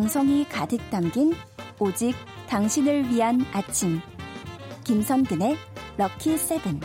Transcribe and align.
정성이 0.00 0.46
가득 0.48 0.80
담긴 0.90 1.34
오직 1.78 2.14
당신을 2.48 3.10
위한 3.10 3.44
아침. 3.52 4.00
김선근의 4.82 5.58
Lucky 5.98 6.38
Seven. 6.38 6.80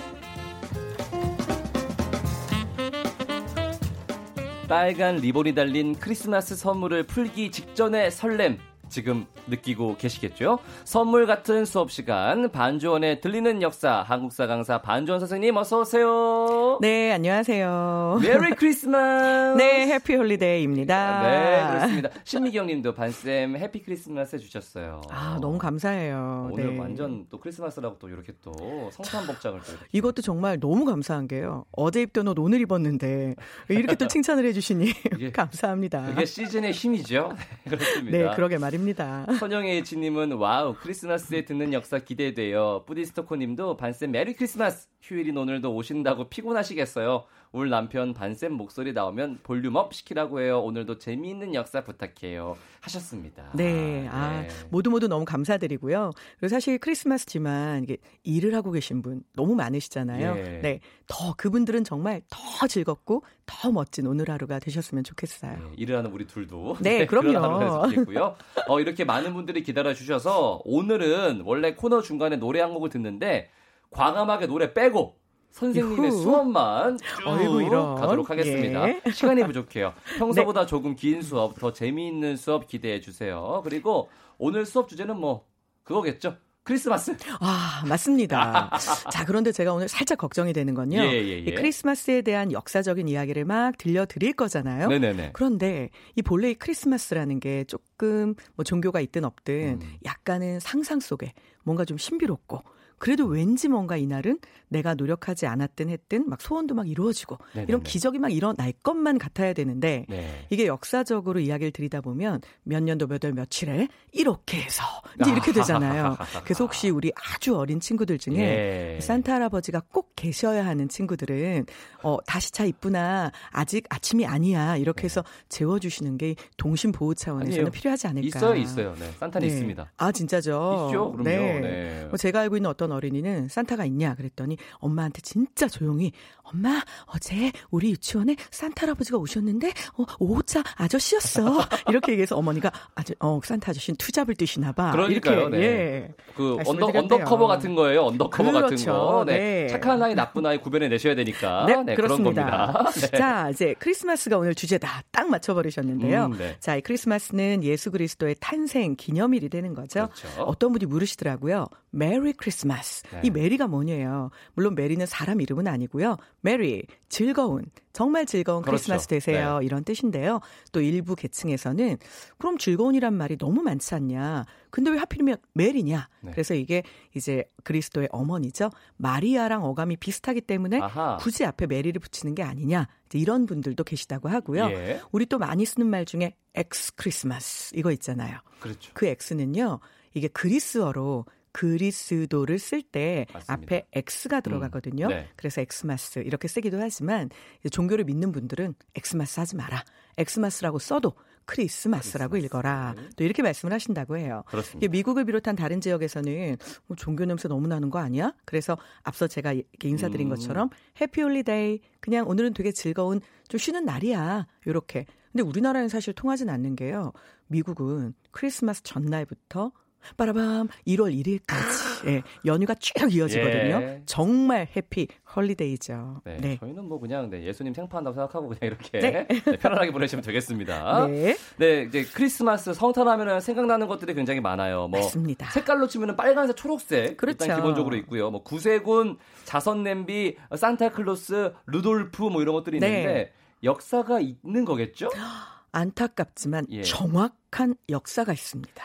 빨간 4.67 5.15
리본이 5.15 5.55
달린 5.55 5.95
크리스마스 5.95 6.57
선물을 6.57 7.03
풀기 7.03 7.51
직전의 7.51 8.11
설렘. 8.11 8.57
지금 8.89 9.25
느끼고 9.47 9.97
계시겠죠? 9.97 10.59
선물 10.83 11.25
같은 11.25 11.65
수업 11.65 11.91
시간 11.91 12.49
반주원의 12.49 13.19
들리는 13.19 13.61
역사 13.61 14.01
한국사 14.07 14.47
강사 14.47 14.81
반주원 14.81 15.19
선생님 15.19 15.57
어서 15.57 15.81
오세요. 15.81 16.77
네, 16.81 17.11
안녕하세요. 17.11 18.19
Merry 18.21 18.51
Christmas. 18.55 19.57
네, 19.57 19.87
Happy 19.87 20.15
Holiday입니다. 20.15 21.21
네, 21.23 21.67
그렇습니다. 21.73 22.09
신미경 22.23 22.67
님도 22.67 22.93
반쌤 22.93 23.57
Happy 23.57 23.81
Christmas 23.83 24.35
해 24.35 24.39
주셨어요. 24.39 25.01
아, 25.09 25.37
너무 25.41 25.57
감사해요. 25.57 26.49
오늘 26.53 26.73
네. 26.73 26.79
완전 26.79 27.25
또 27.29 27.39
크리스마스라고 27.39 27.97
또 27.99 28.07
이렇게 28.07 28.33
또 28.41 28.53
성탄 28.93 29.25
복장을 29.27 29.59
또 29.61 29.71
이렇게. 29.71 29.85
이것도 29.91 30.21
정말 30.21 30.59
너무 30.59 30.85
감사한 30.85 31.27
게요. 31.27 31.65
어제 31.71 32.01
입던 32.03 32.27
옷 32.29 32.39
오늘 32.39 32.61
입었는데 32.61 33.35
이렇게 33.69 33.95
또 33.95 34.07
칭찬을 34.07 34.45
해 34.45 34.53
주시니 34.53 34.91
이게- 35.15 35.31
감사합니다. 35.35 36.05
그게 36.07 36.25
시즌의 36.25 36.71
힘이죠. 36.71 37.33
네, 37.65 37.69
그렇습니다. 37.71 38.17
네, 38.17 38.35
그러게 38.35 38.57
말 38.57 38.74
입니다. 38.75 39.25
선영의 39.39 39.83
지님은 39.83 40.33
wow 40.33 40.75
크리스마스에 40.75 41.45
듣는 41.45 41.73
역사 41.73 41.99
기대돼요. 41.99 42.83
뿌디스토코님도 42.85 43.77
반쌤 43.77 44.11
Merry 44.11 44.33
Christmas. 44.33 44.87
휴일인 45.01 45.37
오늘도 45.37 45.73
오신다고 45.73 46.29
피곤하시겠어요. 46.29 47.25
울 47.55 47.69
남편 47.69 48.13
반쌤 48.13 48.51
목소리 48.51 48.91
나오면 48.91 49.39
볼륨업 49.43 49.93
시키라고 49.93 50.41
해요. 50.41 50.59
오늘도 50.59 50.97
재미있는 50.97 51.55
역사 51.55 51.85
부탁해요. 51.85 52.57
하셨습니다. 52.81 53.51
네, 53.53 54.09
아, 54.11 54.41
네. 54.41 54.49
모두 54.69 54.89
모두 54.89 55.07
너무 55.07 55.23
감사드리고요. 55.23 56.11
그리고 56.37 56.49
사실 56.49 56.77
크리스마스지만 56.77 57.83
이게 57.83 57.95
일을 58.23 58.53
하고 58.55 58.71
계신 58.71 59.01
분 59.01 59.23
너무 59.33 59.55
많으시잖아요. 59.55 60.37
예. 60.37 60.59
네, 60.61 60.79
더 61.07 61.33
그분들은 61.37 61.85
정말 61.85 62.21
더 62.29 62.67
즐겁고 62.67 63.23
더 63.45 63.71
멋진 63.71 64.05
오늘 64.05 64.29
하루가 64.29 64.59
되셨으면 64.59 65.05
좋겠어요. 65.05 65.53
네, 65.53 65.63
일을 65.77 65.97
하는 65.97 66.11
우리 66.11 66.27
둘도 66.27 66.75
네, 66.81 67.05
그런 67.05 67.25
그럼요. 67.25 67.45
하루가 67.45 67.87
좋겠고요. 67.87 68.35
어, 68.67 68.79
이렇게 68.81 69.05
많은 69.05 69.33
분들이 69.33 69.63
기다려 69.63 69.93
주셔서 69.93 70.61
오늘은 70.65 71.43
원래 71.45 71.73
코너 71.73 72.01
중간에 72.01 72.35
노래 72.35 72.59
한 72.59 72.73
곡을 72.73 72.89
듣는데 72.89 73.49
과감하게 73.91 74.47
노래 74.47 74.73
빼고 74.73 75.15
선생님의. 75.55 76.11
수업만 76.11 76.97
쭉 76.97 77.27
어이구, 77.27 77.61
이런. 77.63 77.95
가도록 77.95 78.29
하겠습니다. 78.29 78.89
예. 78.89 79.01
시간이 79.09 79.45
부족해요. 79.45 79.93
평소보다 80.17 80.65
조금 80.65 80.97
긴 80.97 81.21
수업, 81.21 81.57
더 81.57 81.71
재미있는 81.71 82.35
수업 82.35 82.67
기대해 82.67 82.99
주세요. 82.99 83.61
그리고 83.63 84.09
오늘 84.37 84.65
수업 84.65 84.89
주제는 84.89 85.17
뭐 85.17 85.45
그거겠죠. 85.83 86.35
크리스마스. 86.63 87.15
아, 87.39 87.83
맞습니다. 87.87 88.69
자, 89.11 89.23
그런데 89.23 89.53
제가 89.53 89.71
오늘 89.71 89.87
살짝 89.87 90.17
걱정이 90.17 90.51
되는 90.51 90.73
건요. 90.73 90.97
예, 90.97 91.11
예, 91.11 91.27
예. 91.27 91.37
이 91.37 91.55
크리스마스에 91.55 92.21
대한 92.21 92.51
역사적인 92.51 93.07
이야기를 93.07 93.45
막 93.45 93.77
들려드릴 93.77 94.33
거잖아요. 94.33 94.89
네네네. 94.89 95.29
그런데 95.33 95.89
이 96.15 96.21
본래 96.21 96.49
이 96.49 96.55
크리스마스라는 96.55 97.39
게 97.39 97.63
조금 97.65 98.35
뭐 98.55 98.65
종교가 98.65 98.99
있든 98.99 99.23
없든 99.23 99.79
음. 99.81 99.93
약간은 100.03 100.59
상상 100.59 100.99
속에 100.99 101.33
뭔가 101.63 101.85
좀 101.85 101.97
신비롭고 101.97 102.61
그래도 102.97 103.25
왠지 103.25 103.67
뭔가 103.67 103.97
이날은 103.97 104.39
내가 104.67 104.93
노력하지 104.95 105.45
않았든 105.47 105.89
했든 105.89 106.27
막 106.29 106.41
소원도 106.41 106.75
막 106.75 106.87
이루어지고 106.89 107.37
네네네. 107.53 107.65
이런 107.69 107.83
기적이 107.83 108.19
막 108.19 108.29
일어날 108.31 108.73
것만 108.83 109.17
같아야 109.19 109.53
되는데 109.53 110.05
네. 110.09 110.45
이게 110.49 110.65
역사적으로 110.67 111.39
이야기를 111.39 111.71
드리다 111.71 112.01
보면 112.01 112.41
몇 112.63 112.81
년도 112.83 113.07
몇 113.07 113.23
월 113.23 113.33
며칠에 113.33 113.87
이렇게 114.11 114.61
해서 114.61 114.83
이제 115.21 115.31
이렇게 115.31 115.51
되잖아요. 115.53 116.17
그래서 116.43 116.63
혹시 116.63 116.89
우리 116.89 117.11
아주 117.15 117.55
어린 117.57 117.79
친구들 117.79 118.17
중에 118.17 118.95
예. 118.97 118.99
산타 119.01 119.33
할아버지가 119.35 119.83
꼭 119.91 120.11
계셔야 120.15 120.65
하는 120.65 120.89
친구들은 120.89 121.65
어 122.03 122.17
다시 122.25 122.51
차 122.51 122.65
있구나 122.65 123.31
아직 123.51 123.85
아침이 123.89 124.25
아니야 124.25 124.77
이렇게 124.77 125.03
해서 125.05 125.23
재워주시는 125.49 126.17
게 126.17 126.35
동심 126.57 126.91
보호 126.91 127.13
차원에서는 127.13 127.49
네. 127.55 127.59
아니에요. 127.61 127.71
필요하지 127.71 128.07
않을까. 128.07 128.27
있어요, 128.27 128.55
있어요. 128.55 128.95
네. 128.99 129.09
산타는 129.19 129.47
네. 129.47 129.53
있습니다. 129.53 129.91
아 129.97 130.11
진짜죠. 130.11 130.87
있죠, 130.89 131.11
그럼요. 131.13 131.23
네. 131.23 131.59
네. 131.59 132.05
뭐 132.09 132.17
제가 132.17 132.41
알고 132.41 132.57
있는 132.57 132.69
어떤 132.69 132.84
어린이는 132.91 133.47
산타가 133.47 133.85
있냐 133.85 134.15
그랬더니 134.15 134.57
엄마한테 134.79 135.21
진짜 135.21 135.67
조용히 135.67 136.11
엄마 136.43 136.81
어제 137.07 137.51
우리 137.71 137.91
유치원에 137.91 138.35
산타 138.51 138.83
할아버지가 138.83 139.17
오셨는데 139.17 139.71
어, 139.97 140.05
오자 140.19 140.63
아저씨였어 140.77 141.41
이렇게 141.89 142.13
얘기해서 142.13 142.35
어머니가 142.35 142.71
아저 142.95 143.13
어 143.19 143.39
산타 143.43 143.71
아저씨는 143.71 143.97
two 143.97 144.10
job을 144.10 144.35
뜨시나 144.35 144.71
봐 144.71 144.91
그러니까요, 144.91 145.41
이렇게 145.41 145.57
네. 145.57 145.63
예. 145.63 146.13
그 146.35 146.57
Under. 146.65 146.85
Undercover 146.95 147.47
같은 147.47 147.75
거예요. 147.75 148.03
Undercover 148.05 148.51
같은 148.51 148.67
그렇죠. 148.67 148.91
거. 148.91 149.23
네. 149.25 149.37
네. 149.37 149.67
착한 149.67 150.01
아이, 150.01 150.15
나쁜 150.15 150.45
아이 150.45 150.57
구별해 150.57 150.87
내셔야 150.87 151.15
되니까. 151.15 151.65
네, 151.65 151.73
그런 151.73 151.95
그렇습니다. 151.95 152.85
네. 152.95 153.17
자, 153.17 153.49
이제 153.49 153.75
크리스마스가 153.79 154.37
오늘 154.37 154.55
주제다. 154.55 155.03
딱 155.11 155.29
맞춰버리셨는데요. 155.29 156.25
음, 156.25 156.37
네. 156.37 156.55
자, 156.59 156.75
이 156.75 156.81
크리스마스는 156.81 157.63
예수 157.63 157.91
그리스도의 157.91 158.35
탄생 158.39 158.95
기념일이 158.95 159.49
되는 159.49 159.73
거죠. 159.73 160.09
그렇죠. 160.13 160.43
어떤 160.43 160.71
분이 160.71 160.85
물으시더라고요. 160.85 161.67
Merry 161.91 162.33
Christmas. 162.33 162.74
네. 163.11 163.21
이 163.23 163.29
Merry가 163.29 163.67
뭐냐요? 163.67 164.29
물론 164.53 164.75
Merry는 164.75 165.05
사람 165.05 165.41
이름은 165.41 165.67
아니고요. 165.67 166.17
Merry, 166.41 166.85
즐거운, 167.09 167.65
정말 167.93 168.25
즐거운 168.25 168.61
그렇죠. 168.61 168.77
크리스마스 168.77 169.07
되세요. 169.07 169.59
이런 169.63 169.83
뜻인데요. 169.83 170.41
또 170.71 170.81
일부 170.81 171.15
계층에서는 171.15 171.97
그럼 172.37 172.57
즐거운이란 172.57 173.13
말이 173.13 173.37
너무 173.37 173.61
많지 173.61 173.95
않냐? 173.95 174.45
근데 174.69 174.91
왜 174.91 174.97
하필이면 174.97 175.37
Merry냐? 175.53 176.09
네. 176.21 176.31
그래서 176.31 176.53
이게 176.53 176.83
이제 177.15 177.45
그리스도의 177.63 178.09
어머니죠. 178.11 178.69
마리아랑 178.97 179.63
어감이 179.63 179.97
비슷하기 179.97 180.41
때문에 180.41 180.79
아하. 180.81 181.17
굳이 181.17 181.45
앞에 181.45 181.67
Merry를 181.67 181.97
붙이는 181.99 182.35
게 182.35 182.43
아니냐 182.43 182.87
이런 183.13 183.45
분들도 183.45 183.81
계시다고 183.85 184.27
하고요. 184.27 184.65
예. 184.71 184.99
우리 185.13 185.25
또 185.25 185.37
많이 185.37 185.65
쓰는 185.65 185.87
말 185.87 186.03
중에 186.03 186.35
X 186.53 186.93
Christmas 186.95 187.73
이거 187.75 187.91
있잖아요. 187.93 188.39
그렇죠. 188.59 188.91
그 188.93 189.05
X는요 189.05 189.79
이게 190.13 190.27
그리스어로 190.27 191.25
그리스도를 191.55 192.59
쓸 192.59 192.81
때. 192.81 193.25
앞에 193.47 193.87
X가 193.93 194.41
들어가거든요. 194.41 195.05
음, 195.05 195.09
네. 195.09 195.29
그래서 195.37 195.61
Xmas 195.61 196.19
이렇게 196.19 196.49
쓰기도 196.49 196.77
하지만 196.81 197.29
종교를 197.71 198.03
믿는 198.03 198.33
분들은 198.33 198.75
Xmas 198.95 199.39
하지 199.39 199.55
마라. 199.55 199.85
Xmas라고 200.17 200.79
써도 200.79 201.13
크리스마스라고 201.45 202.31
크리스마스. 202.31 202.45
읽어라. 202.45 202.95
또 203.15 203.23
이렇게 203.23 203.41
말씀을 203.41 203.71
하신다고 203.71 204.17
해요. 204.17 204.43
그렇습니다. 204.47 204.91
미국을 204.91 205.23
비롯한 205.23 205.55
다른 205.55 205.79
지역에서는 205.79 206.57
뭐 206.87 206.97
종교 206.97 207.23
냄새 207.23 207.47
너무 207.47 207.67
나는 207.67 207.89
거 207.89 207.99
아니야? 207.99 208.33
그래서 208.43 208.77
앞서 209.03 209.27
제가 209.27 209.53
이렇게 209.53 209.87
인사드린 209.87 210.27
음. 210.27 210.29
것처럼 210.31 210.69
Happy 210.99 211.21
Holiday 211.21 211.79
그냥 212.01 212.27
오늘은 212.27 212.53
되게 212.53 212.73
즐거운 212.73 213.21
좀 213.47 213.57
쉬는 213.57 213.85
날이야. 213.85 214.45
요렇게. 214.67 215.05
근데 215.31 215.43
우리나라는 215.43 215.87
사실 215.87 216.13
통하진 216.13 216.49
않는 216.49 216.75
게요. 216.75 217.13
미국은 217.47 218.13
크리스마스 218.31 218.83
전날부터 218.83 219.71
빠라밤 220.17 220.67
1월 220.87 221.13
1일까지 221.23 222.07
예, 222.07 222.23
연휴가 222.45 222.75
쭉 222.75 223.13
이어지거든요. 223.13 223.79
예. 223.81 224.01
정말 224.05 224.67
Happy 224.75 225.07
Holiday죠. 225.35 226.21
네, 226.23 226.37
네. 226.37 226.57
저희는 226.59 226.85
뭐 226.85 226.99
그냥 226.99 227.29
네, 227.29 227.43
예수님 227.43 227.73
생파한다고 227.73 228.13
생각하고 228.15 228.47
그냥 228.49 228.59
이렇게 228.61 228.99
네. 228.99 229.27
네, 229.45 229.57
편안하게 229.57 229.91
보내시면 229.91 230.23
되겠습니다. 230.23 231.07
네. 231.07 231.35
네, 231.57 231.83
이제 231.83 232.03
크리스마스 232.03 232.73
성탄하면은 232.73 233.39
생각나는 233.39 233.87
것들이 233.87 234.13
굉장히 234.13 234.39
많아요. 234.39 234.87
뭐 234.87 234.99
맞습니다. 234.99 235.49
색깔로 235.51 235.87
치면은 235.87 236.15
빨간색, 236.15 236.55
초록색 236.55 237.17
그렇죠. 237.17 237.43
일단 237.43 237.57
기본적으로 237.57 237.95
있고요. 237.97 238.31
뭐 238.31 238.43
구세군, 238.43 239.17
자선 239.43 239.83
냄비, 239.83 240.37
산타클로스, 240.55 241.53
루돌프 241.67 242.23
뭐 242.23 242.41
이런 242.41 242.53
것들이 242.55 242.79
네. 242.79 242.87
있는데 242.87 243.33
역사가 243.63 244.19
있는 244.19 244.65
거겠죠? 244.65 245.09
안타깝지만 245.71 246.67
예. 246.69 246.83
정확한 246.83 247.75
역사가 247.89 248.31
있습니다. 248.31 248.83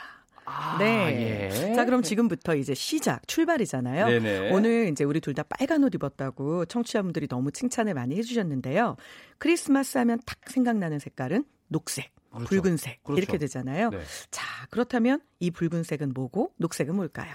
아, 0.50 0.76
네. 0.78 1.48
예. 1.70 1.74
자, 1.74 1.84
그럼 1.84 2.02
지금부터 2.02 2.54
이제 2.56 2.74
시작, 2.74 3.26
출발이잖아요. 3.28 4.06
네네. 4.06 4.50
오늘 4.52 4.88
이제 4.90 5.04
우리 5.04 5.20
둘 5.20 5.34
다 5.34 5.44
빨간 5.44 5.84
옷 5.84 5.94
입었다고 5.94 6.64
청취자분들이 6.66 7.28
너무 7.28 7.52
칭찬을 7.52 7.94
많이 7.94 8.16
해주셨는데요. 8.16 8.96
크리스마스 9.38 9.96
하면 9.98 10.18
딱 10.26 10.38
생각나는 10.46 10.98
색깔은 10.98 11.44
녹색, 11.68 12.10
그렇죠. 12.30 12.46
붉은색 12.48 13.02
그렇죠. 13.04 13.18
이렇게 13.22 13.38
되잖아요. 13.38 13.90
네. 13.90 14.00
자, 14.32 14.44
그렇다면 14.70 15.20
이 15.38 15.50
붉은색은 15.52 16.12
뭐고 16.14 16.52
녹색은 16.56 16.96
뭘까요? 16.96 17.32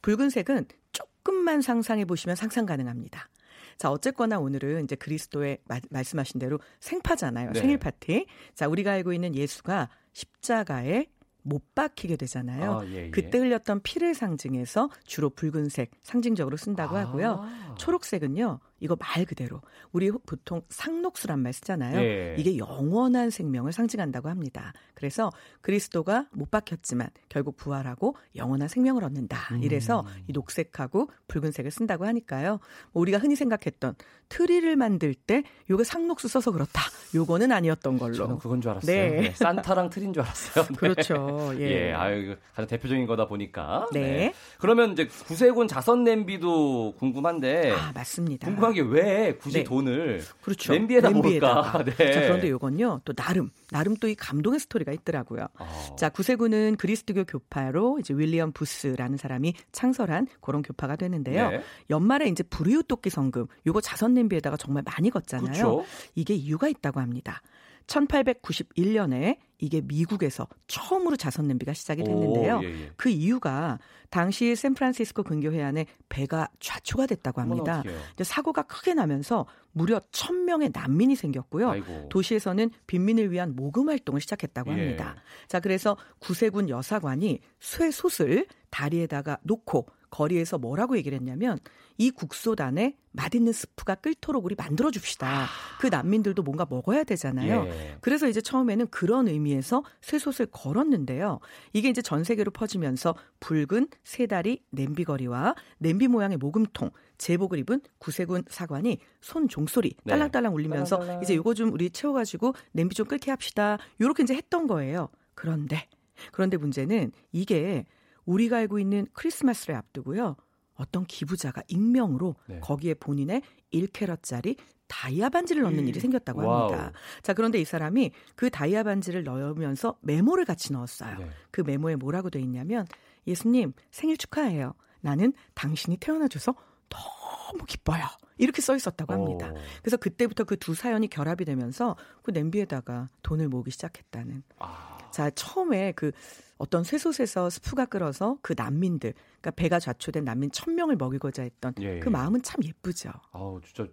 붉은색은 0.00 0.66
조금만 0.92 1.60
상상해 1.60 2.04
보시면 2.06 2.34
상상 2.36 2.64
가능합니다. 2.64 3.28
자, 3.76 3.90
어쨌거나 3.90 4.38
오늘은 4.38 4.84
이제 4.84 4.94
그리스도의 4.96 5.58
마- 5.66 5.80
말씀하신 5.90 6.38
대로 6.40 6.60
생파잖아요. 6.80 7.50
네. 7.52 7.60
생일 7.60 7.76
파티. 7.78 8.26
자, 8.54 8.68
우리가 8.68 8.92
알고 8.92 9.12
있는 9.12 9.34
예수가 9.34 9.88
십자가에 10.12 11.06
못 11.44 11.74
박히게 11.74 12.16
되잖아요. 12.16 12.80
아, 12.80 12.86
예, 12.86 13.06
예. 13.06 13.10
그때 13.10 13.38
흘렸던 13.38 13.82
피를 13.82 14.14
상징해서 14.14 14.88
주로 15.04 15.30
붉은색 15.30 15.90
상징적으로 16.02 16.56
쓴다고 16.56 16.96
하고요. 16.96 17.40
아. 17.42 17.74
초록색은요. 17.78 18.60
이거 18.80 18.96
말 18.98 19.24
그대로 19.24 19.60
우리 19.92 20.10
보통 20.10 20.62
상록수란 20.68 21.40
말 21.40 21.52
쓰잖아요. 21.52 21.98
예. 22.00 22.34
이게 22.38 22.58
영원한 22.58 23.30
생명을 23.30 23.72
상징한다고 23.72 24.28
합니다. 24.28 24.72
그래서 24.94 25.30
그리스도가 25.60 26.26
못 26.32 26.50
박혔지만 26.50 27.08
결국 27.28 27.56
부활하고 27.56 28.16
영원한 28.36 28.68
생명을 28.68 29.04
얻는다. 29.04 29.54
음. 29.54 29.62
이래서 29.62 30.04
이 30.26 30.32
녹색하고 30.32 31.08
붉은색을 31.28 31.70
쓴다고 31.70 32.04
하니까요. 32.06 32.58
뭐 32.92 33.00
우리가 33.00 33.18
흔히 33.18 33.36
생각했던 33.36 33.94
트리를 34.28 34.74
만들 34.76 35.14
때 35.14 35.44
요게 35.70 35.84
상록수 35.84 36.28
써서 36.28 36.50
그렇다. 36.50 36.82
요거는 37.14 37.52
아니었던 37.52 37.98
걸로. 37.98 38.14
저는 38.14 38.38
그건 38.38 38.60
줄 38.60 38.72
알았어요. 38.72 38.94
네. 38.94 39.20
네, 39.20 39.30
산타랑 39.32 39.90
트린 39.90 40.12
줄 40.12 40.22
알았어요. 40.22 40.64
네. 40.68 40.74
그렇죠. 40.76 41.52
예. 41.58 41.88
예, 41.88 41.92
아유, 41.92 42.36
가장 42.54 42.66
대표적인 42.66 43.06
거다 43.06 43.26
보니까. 43.26 43.86
네. 43.92 44.32
그러면 44.58 44.92
이제 44.92 45.06
구세군 45.06 45.68
자선 45.68 46.04
냄비도 46.04 46.94
궁금한데 46.98 47.72
아, 47.72 47.92
맞습니다. 47.94 48.46
궁금한 48.46 48.73
게왜 48.74 49.36
굳이 49.40 49.58
네. 49.58 49.64
돈을 49.64 50.22
그렇죠. 50.42 50.72
냄비에다. 50.72 51.10
넣을까? 51.10 51.84
네. 51.96 52.12
자, 52.12 52.20
그런데 52.20 52.50
요건요. 52.50 53.00
또 53.04 53.12
나름 53.12 53.50
나름 53.70 53.96
또 53.96 54.08
이 54.08 54.14
감동의 54.14 54.60
스토리가 54.60 54.92
있더라고요. 54.92 55.46
어. 55.58 55.96
자, 55.98 56.08
구세군은 56.10 56.76
그리스도교 56.76 57.24
교파로 57.24 57.98
이제 58.00 58.12
윌리엄 58.14 58.52
부스라는 58.52 59.16
사람이 59.16 59.54
창설한 59.72 60.26
그런 60.40 60.62
교파가 60.62 60.96
되는데요. 60.96 61.50
네. 61.50 61.62
연말에 61.90 62.26
이제 62.28 62.42
불이웃 62.42 62.86
돕기 62.86 63.10
성금 63.10 63.46
요거 63.66 63.80
자선 63.80 64.14
냄비에다가 64.14 64.56
정말 64.56 64.82
많이 64.84 65.10
걷잖아요. 65.10 65.46
그렇죠. 65.52 65.84
이게 66.14 66.34
이유가 66.34 66.68
있다고 66.68 67.00
합니다. 67.00 67.40
1891년에 67.86 69.38
이게 69.58 69.80
미국에서 69.80 70.46
처음으로 70.66 71.16
자선 71.16 71.46
냄비가 71.46 71.72
시작이 71.72 72.02
됐는데요. 72.04 72.58
오, 72.58 72.64
예, 72.64 72.68
예. 72.68 72.92
그 72.96 73.08
이유가 73.08 73.78
당시 74.10 74.54
샌프란시스코 74.54 75.22
근교 75.22 75.52
해안에 75.52 75.86
배가 76.08 76.48
좌초가 76.60 77.06
됐다고 77.06 77.40
합니다. 77.40 77.82
이제 78.12 78.24
사고가 78.24 78.62
크게 78.62 78.94
나면서 78.94 79.46
무려 79.72 80.00
1000명의 80.12 80.70
난민이 80.72 81.16
생겼고요. 81.16 81.70
아이고. 81.70 82.08
도시에서는 82.10 82.70
빈민을 82.86 83.30
위한 83.32 83.54
모금 83.56 83.88
활동을 83.88 84.20
시작했다고 84.20 84.70
예. 84.70 84.74
합니다. 84.74 85.16
자, 85.48 85.60
그래서 85.60 85.96
구세군 86.18 86.68
여사관이 86.68 87.40
쇠 87.60 87.90
솥을 87.90 88.46
다리에다가 88.70 89.38
놓고 89.42 89.86
거리에서 90.14 90.58
뭐라고 90.58 90.96
얘기를 90.96 91.18
했냐면 91.18 91.58
이 91.98 92.12
국소단에 92.12 92.96
맛있는 93.10 93.52
스프가 93.52 93.96
끓도록 93.96 94.44
우리 94.44 94.54
만들어 94.54 94.92
줍시다. 94.92 95.46
그 95.80 95.88
난민들도 95.88 96.42
뭔가 96.42 96.66
먹어야 96.68 97.02
되잖아요. 97.02 97.66
예. 97.66 97.96
그래서 98.00 98.28
이제 98.28 98.40
처음에는 98.40 98.88
그런 98.88 99.26
의미에서 99.26 99.82
쇠솥을 100.02 100.46
걸었는데요. 100.52 101.40
이게 101.72 101.88
이제 101.88 102.00
전 102.00 102.22
세계로 102.22 102.52
퍼지면서 102.52 103.16
붉은 103.40 103.88
세다리 104.04 104.62
냄비거리와 104.70 105.56
냄비 105.78 106.06
모양의 106.06 106.38
모금통, 106.38 106.90
제복을 107.18 107.58
입은 107.60 107.80
구세군 107.98 108.44
사관이 108.48 108.98
손 109.20 109.48
종소리 109.48 109.96
네. 110.04 110.12
딸랑딸랑 110.12 110.54
울리면서 110.54 110.96
딸랑딸랑. 110.96 111.22
이제 111.22 111.34
요거 111.34 111.54
좀 111.54 111.72
우리 111.72 111.90
채워가지고 111.90 112.54
냄비 112.72 112.94
좀 112.94 113.06
끓게 113.06 113.32
합시다. 113.32 113.78
요렇게 114.00 114.22
이제 114.22 114.34
했던 114.34 114.68
거예요. 114.68 115.08
그런데 115.34 115.88
그런데 116.32 116.56
문제는 116.56 117.12
이게 117.32 117.84
우리가 118.24 118.58
알고 118.58 118.78
있는 118.78 119.06
크리스마스를 119.12 119.74
앞두고요. 119.76 120.36
어떤 120.74 121.04
기부자가 121.06 121.62
익명으로 121.68 122.34
네. 122.46 122.58
거기에 122.60 122.94
본인의 122.94 123.42
1캐럿짜리 123.72 124.56
다이아 124.88 125.28
반지를 125.30 125.62
넣는 125.62 125.86
일이 125.88 125.98
생겼다고 126.00 126.44
Wow. 126.46 126.72
합니다. 126.72 126.92
자, 127.22 127.32
그런데 127.32 127.60
이 127.60 127.64
사람이 127.64 128.10
그 128.34 128.50
다이아 128.50 128.82
반지를 128.82 129.24
넣으면서 129.24 129.96
메모를 130.02 130.44
같이 130.44 130.72
넣었어요. 130.72 131.18
네. 131.18 131.30
그 131.50 131.60
메모에 131.62 131.96
뭐라고 131.96 132.28
돼 132.30 132.40
있냐면 132.40 132.86
예수님 133.26 133.72
생일 133.90 134.16
축하해요. 134.16 134.74
나는 135.00 135.32
당신이 135.54 135.96
태어나줘서 135.98 136.54
너무 136.88 137.64
기뻐요. 137.66 138.02
이렇게 138.36 138.60
써 138.62 138.74
있었다고 138.74 139.12
합니다. 139.12 139.50
오. 139.52 139.56
그래서 139.82 139.96
그때부터 139.96 140.44
그 140.44 140.56
두 140.56 140.74
사연이 140.74 141.08
결합이 141.08 141.44
되면서 141.44 141.96
그 142.22 142.30
냄비에다가 142.32 143.08
돈을 143.22 143.48
모으기 143.48 143.70
시작했다는. 143.70 144.42
아, 144.58 144.93
자, 145.14 145.30
처음에 145.30 145.92
그 145.92 146.10
어떤 146.58 146.82
쇠솥에서 146.82 147.48
스프가 147.48 147.86
끓어서 147.86 148.36
그 148.42 148.54
난민들, 148.56 149.12
그러니까 149.12 149.50
배가 149.52 149.78
좌초된 149.78 150.24
난민 150.24 150.50
천 150.50 150.74
명을 150.74 150.96
먹이고자 150.96 151.44
했던 151.44 151.72
예, 151.80 152.00
그 152.00 152.06
예. 152.06 152.10
마음은 152.10 152.42
참 152.42 152.64
예쁘죠. 152.64 153.12
아우 153.30 153.60
진짜 153.60 153.86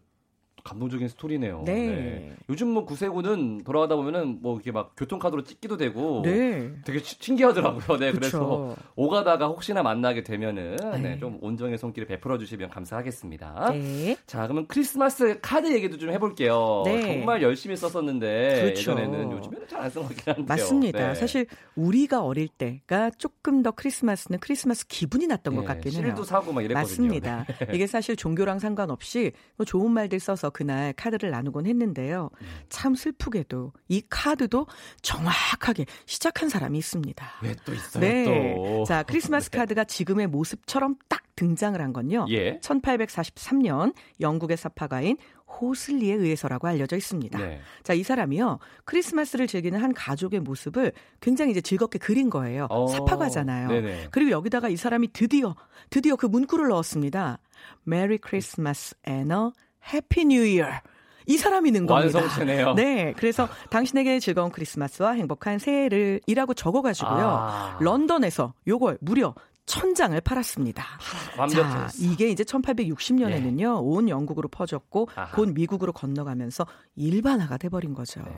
감동적인 0.64 1.08
스토리네요. 1.08 1.64
네. 1.66 2.34
요즘 2.50 2.68
뭐 2.70 2.86
구세군은 2.86 3.64
돌아가다 3.64 3.96
보면은 3.96 4.40
뭐 4.42 4.56
이렇게 4.56 4.72
막 4.72 4.94
교통카드로 4.98 5.44
찍기도 5.44 5.78
되고 5.78 6.22
네. 6.24 6.72
되게 6.86 7.02
치- 7.02 7.18
신기하더라고요. 7.20 7.98
네, 7.98 8.12
그래서 8.12 8.40
그렇죠. 8.40 8.76
오가다가 8.96 9.48
혹시나 9.48 9.84
만나게 9.84 10.24
되면은 10.24 10.76
네. 10.94 10.98
네, 11.00 11.20
좀 11.20 11.38
온정의 11.42 11.78
손길을 11.78 12.08
베풀어 12.08 12.38
주시면 12.38 12.70
감사하겠습니다. 12.70 13.70
네. 13.74 14.16
자, 14.26 14.44
그러면 14.44 14.68
크리스마스 14.68 15.40
카드 15.42 15.72
얘기도 15.74 15.98
좀 15.98 16.12
해볼게요. 16.12 16.84
네. 16.86 17.02
정말 17.02 17.42
열심히 17.42 17.76
썼었는데 17.76 18.62
그렇죠. 18.62 18.92
예전에는 18.92 19.32
요즘에는 19.32 19.68
잘 19.68 19.82
안 19.82 19.90
쓰는 19.90 20.08
것 20.08 20.16
같긴 20.16 20.34
한데요. 20.34 20.46
맞습니다. 20.48 21.08
네. 21.08 21.16
사실 21.16 21.48
우리가 21.76 22.24
어릴 22.24 22.48
때가 22.50 23.10
조금 23.18 23.64
더 23.64 23.72
크리스마스는 23.72 24.40
크리스마스 24.40 24.86
기분이 24.88 25.26
났던 25.26 25.56
것 25.56 25.62
네, 25.62 25.68
같긴 25.68 25.94
해요. 25.94 26.02
실도 26.04 26.24
사고 26.24 26.54
막 26.54 26.62
이랬거든요. 26.62 26.82
맞습니다. 27.08 27.46
이게 27.74 27.88
사실 27.88 28.16
종교랑 28.16 28.60
상관없이 28.60 29.32
뭐 29.58 29.66
좋은 29.66 29.90
말들 29.92 30.20
써서 30.20 30.51
그날 30.52 30.94
카드를 30.94 31.32
나누곤 31.32 31.66
했는데요. 31.66 32.30
음. 32.42 32.48
참 32.70 32.96
슬프게도 32.96 33.74
이 33.88 34.04
카드도 34.10 34.68
정확하게 35.02 35.86
시작한 36.06 36.50
사람이 36.50 36.78
있습니다. 36.78 37.28
왜또 37.42 37.74
있어요? 37.74 38.02
네. 38.02 38.56
또. 38.56 38.84
자, 38.86 39.04
크리스마스 39.08 39.50
카드가 39.50 39.84
지금의 39.84 40.28
모습처럼 40.28 40.96
딱 41.08 41.24
등장을 41.36 41.80
한 41.80 41.94
건요. 41.94 42.28
예. 42.30 42.60
1843년 42.60 43.94
영국의 44.20 44.58
사파가인 44.58 45.18
호슬리에 45.60 46.14
의해서라고 46.14 46.68
알려져 46.68 46.96
있습니다. 46.96 47.38
네. 47.38 47.60
자, 47.84 47.94
이 47.94 48.04
사람이요. 48.04 48.60
크리스마스를 48.86 49.48
즐기는 49.48 49.82
한 49.82 49.94
가족의 49.94 50.40
모습을 50.40 50.94
굉장히 51.20 51.52
이제 51.52 51.62
즐겁게 51.62 52.00
그린 52.00 52.30
거예요. 52.30 52.68
어, 52.70 52.88
사파가잖아요. 52.88 53.68
네네. 53.68 54.08
그리고 54.12 54.32
여기다가 54.32 54.70
이 54.70 54.78
사람이 54.78 55.10
드디어 55.14 55.56
드디어 55.90 56.16
그 56.16 56.26
문구를 56.26 56.70
넣었습니다. 56.70 57.40
Merry 57.88 58.20
Christmas 58.24 58.96
and 59.08 59.34
a 59.34 59.50
Happy 59.86 60.26
New 60.26 60.42
Year. 60.42 60.80
이 61.28 61.38
사람이 61.38 61.72
넣은 61.72 61.86
겁니다. 61.86 62.20
완성체네요. 62.20 62.74
네, 62.74 63.14
그래서 63.16 63.48
당신에게 63.70 64.20
즐거운 64.20 64.52
크리스마스와 64.52 65.12
행복한 65.12 65.60
새해를 65.60 66.20
이라고 66.26 66.54
적어가지고요. 66.54 67.28
아. 67.28 67.78
런던에서 67.80 68.54
요걸 68.68 68.98
무려 69.02 69.36
천 69.68 69.94
장을 69.94 70.20
팔았습니다. 70.20 70.84
자, 70.84 71.42
완벽했어. 71.42 72.04
이게 72.04 72.30
이제 72.30 72.44
1860년에는요, 72.44 73.80
온 73.84 74.10
영국으로 74.10 74.50
퍼졌고, 74.50 75.08
예. 75.16 75.22
아하. 75.22 75.36
곧 75.36 75.54
미국으로 75.54 75.94
건너가면서 75.94 76.66
일반화가 76.96 77.58
돼버린 77.58 77.94
거죠. 77.94 78.22
네. 78.22 78.32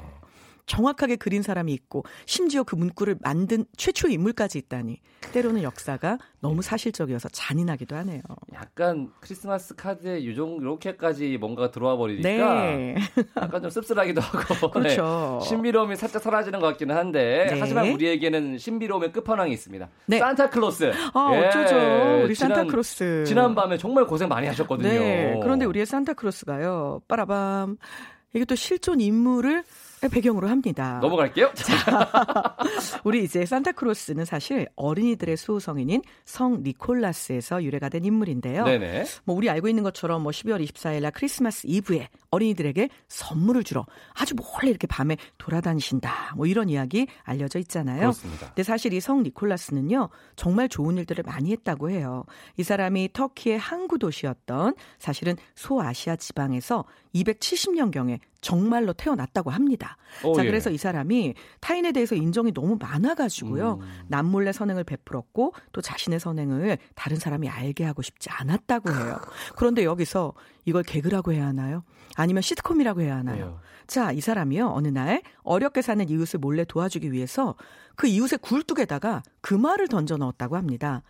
정확하게 0.66 1.18
그린 1.18 1.42
사람이 1.42 1.74
있고, 1.74 2.04
심지어 2.26 2.64
그 2.64 2.76
문구를 2.76 3.18
만든 3.22 3.66
최초 3.78 4.08
인물까지 4.08 4.58
있다니, 4.60 5.00
때로는 5.34 5.64
역사가 5.64 6.18
너무 6.40 6.62
사실적이어서 6.62 7.30
잔인하기도 7.30 7.96
하네요. 7.98 8.22
약간 8.54 9.10
크리스마스 9.20 9.76
카드에 9.76 10.26
요정 10.26 10.58
이렇게까지 10.62 11.38
뭔가 11.38 11.72
들어와 11.72 11.98
버리니까 11.98 12.30
네. 12.30 12.96
약간 13.38 13.62
좀 13.62 13.70
씁쓸하기도 13.70 14.22
하고 14.22 14.72
그렇죠. 14.72 15.40
네. 15.42 15.48
신비로움이 15.50 15.96
살짝 15.96 16.22
사라지는 16.22 16.60
것 16.60 16.68
같기는 16.68 16.96
한데 16.96 17.48
네. 17.52 17.60
하지만 17.60 17.90
우리에게는 17.90 18.58
신비로움의 18.58 19.12
끝판왕이 19.12 19.52
있습니다. 19.54 19.90
네. 20.08 20.20
산타클로스. 20.20 20.92
아, 21.14 21.32
예. 21.34 21.46
어쩌죠. 21.48 22.24
우리 22.26 22.36
지난- 22.36 22.56
산타크로스. 22.56 23.24
지난 23.28 23.56
밤에 23.56 23.78
정말 23.78 24.06
고생 24.06 24.28
많이 24.30 24.48
하셨거든요. 24.48 24.88
네. 24.90 25.40
그런데 25.42 25.66
우리의 25.66 25.86
산타크로스가요, 25.86 27.02
빠라밤. 27.08 27.78
이게 28.36 28.46
또 28.46 28.56
실존 28.56 29.00
인물을 29.00 29.64
배경으로 30.10 30.48
합니다. 30.50 31.00
넘어갈게요. 31.02 31.52
우리 33.04 33.24
이제 33.24 33.46
산타크로스는 33.46 34.26
사실 34.26 34.68
어린이들의 34.76 35.38
수호성인인 35.38 36.02
성 36.26 36.64
니콜라스에서 36.64 37.64
유래가 37.64 37.90
된 37.90 38.04
인물인데요. 38.06 38.66
네네. 38.66 39.06
뭐 39.26 39.36
우리 39.36 39.50
알고 39.50 39.68
있는 39.68 39.84
것처럼 39.84 40.24
뭐 40.24 40.32
12월 40.32 40.66
24일 40.68 41.02
날 41.02 41.12
크리스마스 41.12 41.68
이브에 41.68 42.10
어린이들에게 42.32 42.90
선물을 43.08 43.64
주러 43.64 43.86
아주 44.14 44.36
몰래 44.36 44.70
이렇게 44.70 44.88
밤에 44.88 45.18
돌아다니신다. 45.38 46.34
뭐 46.36 46.46
이런 46.48 46.70
이야기 46.70 47.08
알려져 47.24 47.60
있잖아요. 47.60 48.00
그렇습니다. 48.00 48.48
근데 48.48 48.64
사실 48.64 48.92
이 48.94 49.04
성 49.04 49.22
니콜라스는요, 49.24 50.08
정말 50.38 50.70
좋은 50.70 50.98
일들을 50.98 51.24
많이 51.28 51.52
했다고 51.52 51.90
해요. 51.90 52.24
이 52.56 52.64
사람이 52.64 53.10
터키의 53.12 53.60
항구 53.60 54.00
도시였던 54.00 54.76
사실은 54.98 55.36
소아시아 55.56 56.16
지방에서 56.16 56.86
270년경에 57.14 58.20
정말로 58.44 58.94
태어났다고 58.94 59.50
합니다. 59.50 59.98
오, 60.24 60.34
자, 60.34 60.44
예. 60.44 60.48
그래서 60.48 60.70
이 60.70 60.78
사람이 60.78 61.34
타인에 61.62 61.92
대해서 61.92 62.14
인정이 62.14 62.54
너무 62.54 62.78
많아가지고요. 62.80 63.80
음. 63.82 64.04
남몰래 64.10 64.52
선행을 64.52 64.84
베풀었고 64.84 65.54
또 65.72 65.82
자신의 65.82 66.20
선행을 66.20 66.78
다른 66.94 67.18
사람이 67.18 67.50
알게 67.50 67.84
하고 67.86 68.04
싶지 68.04 68.30
않았다고 68.30 68.92
해요. 68.92 69.20
그런데 69.56 69.84
여기서 69.86 70.34
이걸 70.66 70.84
개그라고 70.84 71.34
해야 71.34 71.48
하나요? 71.48 71.84
아니면 72.16 72.42
시트콤이라고 72.44 73.02
해야 73.02 73.16
하나요? 73.16 73.36
왜요? 73.46 73.60
자, 73.88 74.12
이 74.12 74.22
사람이요. 74.22 74.68
어느 74.70 74.90
날 74.90 75.24
어렵게 75.44 75.82
사는 75.82 76.08
이웃을 76.08 76.40
몰래 76.40 76.64
도와주기 76.66 77.12
위해서 77.12 77.56
그 77.96 78.08
이웃의 78.08 78.40
굴뚝에다가 78.42 79.24
금화를 79.42 79.88
던져 79.88 80.18
넣었다고 80.18 80.58
합니다. 80.58 81.02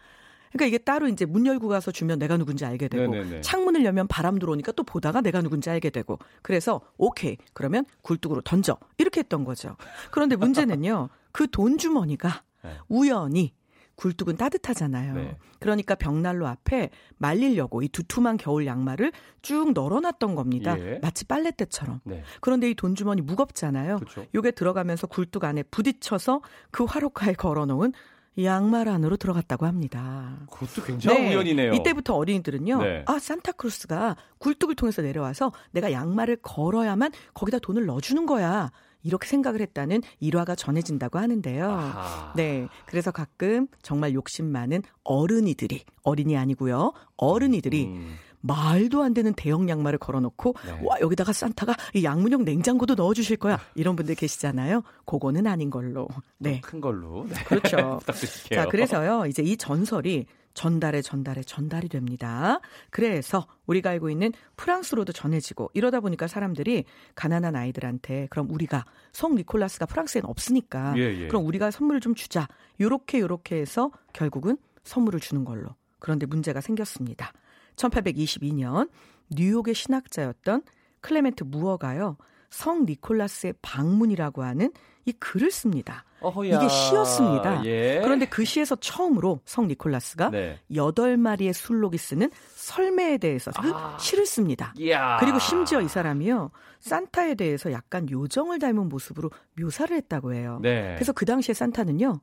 그러니까 0.53 0.65
이게 0.67 0.77
따로 0.77 1.07
이제 1.07 1.25
문 1.25 1.45
열고 1.45 1.67
가서 1.67 1.91
주면 1.91 2.19
내가 2.19 2.37
누군지 2.37 2.63
알게 2.65 2.87
되고 2.87 3.11
네네네. 3.11 3.41
창문을 3.41 3.83
열면 3.83 4.07
바람 4.07 4.39
들어오니까 4.39 4.71
또 4.73 4.83
보다가 4.83 5.21
내가 5.21 5.41
누군지 5.41 5.69
알게 5.69 5.89
되고 5.89 6.19
그래서 6.41 6.81
오케이 6.97 7.37
그러면 7.53 7.85
굴뚝으로 8.03 8.41
던져 8.41 8.77
이렇게 8.97 9.19
했던 9.21 9.43
거죠. 9.43 9.75
그런데 10.11 10.35
문제는요 10.35 11.09
그 11.33 11.47
돈 11.47 11.77
주머니가 11.77 12.43
네. 12.63 12.71
우연히 12.87 13.53
굴뚝은 13.95 14.37
따뜻하잖아요. 14.37 15.13
네. 15.13 15.37
그러니까 15.59 15.93
벽난로 15.93 16.47
앞에 16.47 16.89
말리려고 17.17 17.83
이 17.83 17.87
두툼한 17.89 18.37
겨울 18.37 18.65
양말을 18.65 19.11
쭉 19.43 19.71
널어놨던 19.73 20.33
겁니다. 20.33 20.77
예. 20.79 20.97
마치 21.01 21.25
빨래대처럼. 21.25 22.01
네. 22.03 22.23
그런데 22.41 22.69
이 22.69 22.73
돈 22.73 22.95
주머니 22.95 23.21
무겁잖아요. 23.21 23.97
그렇죠. 23.99 24.25
요게 24.33 24.51
들어가면서 24.51 25.05
굴뚝 25.07 25.43
안에 25.43 25.61
부딪혀서 25.63 26.41
그 26.71 26.85
화로가에 26.85 27.33
걸어놓은 27.33 27.93
양말 28.41 28.87
안으로 28.89 29.17
들어갔다고 29.17 29.65
합니다. 29.65 30.37
그것도 30.51 30.83
굉장한 30.85 31.27
우연이네요. 31.27 31.73
이때부터 31.73 32.15
어린이들은요. 32.15 32.81
네. 32.81 33.03
아 33.05 33.19
산타크루스가 33.19 34.15
굴뚝을 34.39 34.75
통해서 34.75 35.01
내려와서 35.01 35.51
내가 35.71 35.91
양말을 35.91 36.37
걸어야만 36.41 37.11
거기다 37.33 37.59
돈을 37.59 37.85
넣어주는 37.85 38.25
거야. 38.25 38.71
이렇게 39.03 39.27
생각을 39.27 39.61
했다는 39.61 40.01
일화가 40.19 40.55
전해진다고 40.55 41.19
하는데요. 41.19 41.69
아하. 41.69 42.33
네. 42.35 42.67
그래서 42.85 43.11
가끔 43.11 43.67
정말 43.81 44.13
욕심 44.13 44.45
많은 44.45 44.81
어른이들이 45.03 45.83
어린이 46.03 46.37
아니고요. 46.37 46.93
어른이들이 47.17 47.85
음, 47.85 48.15
말도 48.43 49.01
안 49.01 49.13
되는 49.13 49.33
대형 49.33 49.69
양말을 49.69 49.99
걸어놓고 49.99 50.55
네. 50.65 50.79
와 50.83 50.99
여기다가 50.99 51.31
산타가 51.31 51.75
이 51.93 52.03
양문형 52.03 52.43
냉장고도 52.43 52.95
넣어주실 52.95 53.37
거야 53.37 53.57
이런 53.73 53.95
분들 53.95 54.15
계시잖아요. 54.15 54.83
그거는 55.05 55.47
아닌 55.47 55.69
걸로. 55.69 56.07
네, 56.37 56.59
큰 56.61 56.81
걸로 56.81 57.25
네. 57.27 57.35
그렇죠. 57.45 57.99
부탁드릴게요. 58.05 58.61
자 58.61 58.65
그래서요 58.67 59.25
이제 59.27 59.41
이 59.41 59.55
전설이 59.55 60.25
전달에 60.53 61.01
전달에 61.01 61.41
전달이 61.41 61.87
됩니다. 61.87 62.59
그래서 62.89 63.47
우리가 63.65 63.91
알고 63.91 64.09
있는 64.09 64.33
프랑스로도 64.57 65.13
전해지고 65.13 65.71
이러다 65.73 66.01
보니까 66.01 66.27
사람들이 66.27 66.83
가난한 67.15 67.55
아이들한테 67.55 68.27
그럼 68.29 68.51
우리가 68.51 68.85
성 69.13 69.35
니콜라스가 69.35 69.85
프랑스에는 69.85 70.29
없으니까 70.29 70.95
예, 70.97 71.01
예. 71.01 71.27
그럼 71.27 71.45
우리가 71.45 71.71
선물을 71.71 72.01
좀 72.01 72.13
주자. 72.13 72.47
요렇게 72.81 73.19
요렇게 73.21 73.55
해서 73.55 73.89
결국은 74.11 74.57
선물을 74.83 75.21
주는 75.21 75.45
걸로. 75.45 75.69
그런데 75.99 76.25
문제가 76.25 76.59
생겼습니다. 76.59 77.31
1822년 77.75 78.89
뉴욕의 79.29 79.73
신학자였던 79.73 80.63
클레멘트 81.01 81.43
무어가요. 81.45 82.17
성 82.49 82.85
니콜라스의 82.85 83.55
방문이라고 83.61 84.43
하는 84.43 84.71
이 85.05 85.11
글을 85.13 85.51
씁니다. 85.51 86.05
어허야. 86.21 86.55
이게 86.55 86.69
시였습니다. 86.69 87.65
예. 87.65 87.99
그런데 88.01 88.25
그 88.25 88.45
시에서 88.45 88.75
처음으로 88.77 89.41
성 89.43 89.67
니콜라스가 89.67 90.29
네. 90.29 90.59
여덟 90.73 91.17
마리의 91.17 91.53
술록이 91.53 91.97
쓰는 91.97 92.31
설매에 92.55 93.17
대해서 93.17 93.51
그 93.51 93.71
아. 93.73 93.97
시를 93.99 94.25
씁니다. 94.25 94.73
이야. 94.77 95.17
그리고 95.19 95.39
심지어 95.39 95.81
이 95.81 95.87
사람이요. 95.89 96.51
산타에 96.79 97.35
대해서 97.35 97.71
약간 97.71 98.09
요정을 98.09 98.59
닮은 98.59 98.87
모습으로 98.87 99.31
묘사를 99.59 99.95
했다고 99.95 100.33
해요. 100.33 100.59
네. 100.61 100.93
그래서 100.95 101.11
그 101.11 101.25
당시에 101.25 101.53
산타는요. 101.53 102.21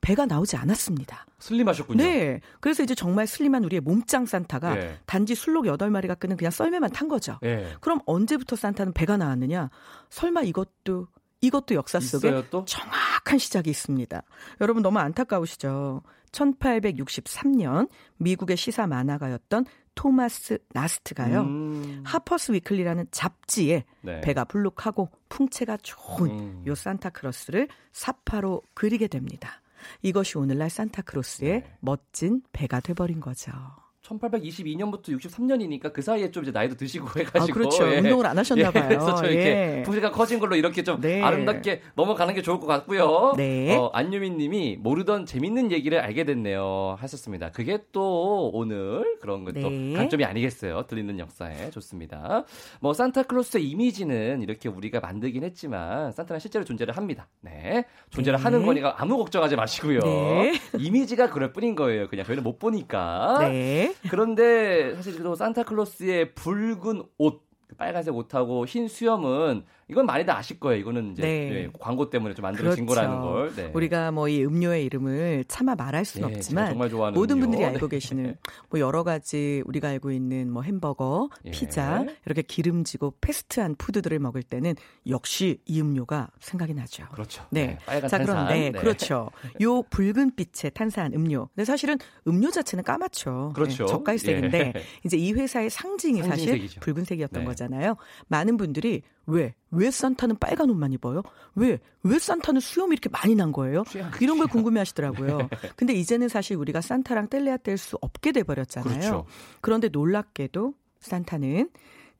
배가 0.00 0.26
나오지 0.26 0.56
않았습니다. 0.56 1.26
슬림하셨군요. 1.38 2.02
네. 2.02 2.40
그래서 2.60 2.82
이제 2.82 2.94
정말 2.94 3.26
슬림한 3.26 3.64
우리의 3.64 3.80
몸짱 3.80 4.26
산타가 4.26 4.74
네. 4.74 4.98
단지 5.06 5.34
술록 5.34 5.64
8마리가 5.64 6.18
끄는 6.18 6.36
그냥 6.36 6.50
썰매만 6.50 6.90
탄 6.90 7.08
거죠. 7.08 7.38
예. 7.44 7.74
그럼 7.80 8.00
언제부터 8.06 8.56
산타는 8.56 8.92
배가 8.92 9.16
나왔느냐? 9.16 9.70
설마 10.10 10.42
이것도 10.42 11.06
이것도 11.40 11.74
역사 11.76 12.00
속에? 12.00 12.28
정확한 12.66 13.38
시작이 13.38 13.70
있습니다. 13.70 14.22
여러분 14.60 14.82
너무 14.82 14.98
안타까우시죠? 14.98 16.02
1863년 16.32 17.88
미국의 18.16 18.56
시사 18.56 18.86
만화가였던 18.86 19.64
토마스 19.94 20.58
나스트가요. 20.72 21.40
음. 21.42 22.02
하퍼스 22.04 22.52
위클리라는 22.52 23.06
잡지에 23.10 23.84
네. 24.02 24.20
배가 24.20 24.44
불룩하고 24.44 25.10
풍채가 25.28 25.78
좋은 25.82 26.30
음. 26.30 26.62
요 26.66 26.74
산타크로스를 26.74 27.68
사파로 27.92 28.62
그리게 28.74 29.08
됩니다. 29.08 29.60
이것이 30.02 30.38
오늘날 30.38 30.70
산타크로스의 30.70 31.62
네. 31.62 31.76
멋진 31.80 32.42
배가 32.52 32.80
돼버린 32.80 33.20
거죠. 33.20 33.52
1822년부터 34.02 35.08
63년이니까 35.18 35.92
그 35.92 36.02
사이에 36.02 36.30
좀 36.30 36.42
이제 36.42 36.52
나이도 36.52 36.76
드시고 36.76 37.08
해가지고 37.20 37.42
아, 37.42 37.46
그렇죠. 37.46 37.92
예. 37.92 37.98
운동을 37.98 38.26
안 38.26 38.38
하셨나 38.38 38.68
예, 38.68 38.72
봐요. 38.72 38.88
그래서 38.88 39.14
저 39.16 39.26
이렇게 39.26 39.78
예. 39.78 39.82
부시가 39.82 40.10
커진 40.10 40.38
걸로 40.38 40.56
이렇게 40.56 40.82
좀 40.82 41.00
네. 41.00 41.22
아름답게 41.22 41.82
넘어가는 41.94 42.34
게 42.34 42.42
좋을 42.42 42.58
것 42.60 42.66
같고요. 42.66 43.34
네. 43.36 43.76
어, 43.76 43.90
안유민님이 43.92 44.78
모르던 44.80 45.26
재밌는 45.26 45.72
얘기를 45.72 45.98
알게 45.98 46.24
됐네요. 46.24 46.96
하셨습니다. 46.98 47.50
그게 47.50 47.78
또 47.92 48.50
오늘 48.54 49.18
그런 49.20 49.44
것도 49.44 49.68
네. 49.68 49.92
강점이 49.94 50.24
아니겠어요. 50.24 50.86
들리는 50.86 51.18
역사에 51.18 51.70
좋습니다. 51.70 52.44
뭐 52.80 52.94
산타클로스의 52.94 53.68
이미지는 53.68 54.42
이렇게 54.42 54.68
우리가 54.68 55.00
만들긴 55.00 55.44
했지만 55.44 56.12
산타는 56.12 56.40
실제로 56.40 56.64
존재를 56.64 56.96
합니다. 56.96 57.28
네, 57.40 57.84
존재를 58.10 58.38
네. 58.38 58.42
하는 58.42 58.64
거니까 58.64 58.94
아무 58.98 59.18
걱정하지 59.18 59.56
마시고요. 59.56 60.00
네. 60.00 60.52
이미지가 60.78 61.30
그럴 61.30 61.52
뿐인 61.52 61.74
거예요. 61.74 62.08
그냥 62.08 62.24
저희는 62.24 62.42
못 62.42 62.58
보니까. 62.58 63.38
네. 63.40 63.87
그런데 64.10 64.94
사실 64.94 65.22
또 65.22 65.34
산타클로스의 65.34 66.34
붉은 66.34 67.02
옷, 67.18 67.42
빨간색 67.76 68.14
옷하고 68.14 68.66
흰 68.66 68.88
수염은 68.88 69.64
이건 69.90 70.06
많이들 70.06 70.32
아실 70.32 70.60
거예요. 70.60 70.80
이거는 70.80 71.12
이제 71.12 71.22
네. 71.22 71.28
예, 71.54 71.70
광고 71.80 72.08
때문에 72.10 72.34
좀 72.34 72.44
만들어진 72.44 72.86
그렇죠. 72.86 73.00
거라는 73.00 73.20
걸. 73.20 73.54
네. 73.56 73.70
우리가 73.74 74.12
뭐 74.12 74.28
이 74.28 74.44
음료의 74.44 74.84
이름을 74.84 75.44
차마 75.48 75.74
말할 75.74 76.04
수는 76.04 76.28
네, 76.28 76.34
없지만 76.36 76.76
모든. 77.14 77.40
분들이 77.40 77.62
네. 77.62 77.66
알고 77.68 77.88
계시는 77.88 78.36
뭐 78.70 78.80
여러 78.80 79.02
가지 79.04 79.62
우리가 79.66 79.88
알고 79.88 80.10
있는 80.12 80.50
뭐 80.50 80.62
햄버거, 80.62 81.30
예. 81.44 81.50
피자 81.50 82.04
이렇게 82.26 82.42
기름지고 82.42 83.14
패스트한 83.20 83.76
푸드들을 83.76 84.18
먹을 84.18 84.42
때는 84.42 84.74
역시 85.08 85.60
이 85.66 85.80
음료가 85.80 86.28
생각이 86.40 86.74
나죠. 86.74 87.06
그렇죠. 87.12 87.44
네. 87.50 87.78
빨간 87.86 88.08
자, 88.10 88.18
탄산. 88.18 88.46
그런데 88.46 88.70
네. 88.70 88.78
그렇죠. 88.78 89.30
요 89.62 89.82
붉은 89.82 90.32
빛의 90.36 90.72
탄산 90.74 91.12
음료. 91.14 91.48
근데 91.54 91.64
사실은 91.64 91.96
음료 92.26 92.50
자체는 92.50 92.84
까맣죠. 92.84 93.52
그렇죠. 93.54 93.84
네, 93.84 93.90
젓갈색인데 93.90 94.72
예. 94.76 94.82
이제 95.04 95.16
이 95.16 95.32
회사의 95.32 95.70
상징이 95.70 96.22
사실 96.22 96.46
상징색이죠. 96.46 96.80
붉은색이었던 96.80 97.42
네. 97.42 97.46
거잖아요. 97.46 97.96
많은 98.28 98.56
분들이 98.56 99.02
왜? 99.26 99.54
왜 99.70 99.90
산타는 99.90 100.36
빨간 100.38 100.70
옷만 100.70 100.92
입어요? 100.92 101.22
왜? 101.54 101.78
왜 102.02 102.18
산타는 102.18 102.60
수염이 102.60 102.92
이렇게 102.92 103.08
많이 103.10 103.34
난 103.34 103.52
거예요? 103.52 103.84
이런 104.20 104.38
걸. 104.38 104.46
궁금해 104.46 104.80
하시더라고요. 104.80 105.48
근데 105.76 105.92
이제는 105.92 106.28
사실 106.28 106.56
우리가 106.56 106.80
산타랑 106.80 107.28
뗄래야 107.28 107.58
뗄 107.58 107.76
수 107.76 107.98
없게 108.00 108.32
돼 108.32 108.42
버렸잖아요. 108.42 108.98
그렇죠. 108.98 109.26
그런데 109.60 109.88
놀랍게도 109.88 110.74
산타는 111.00 111.68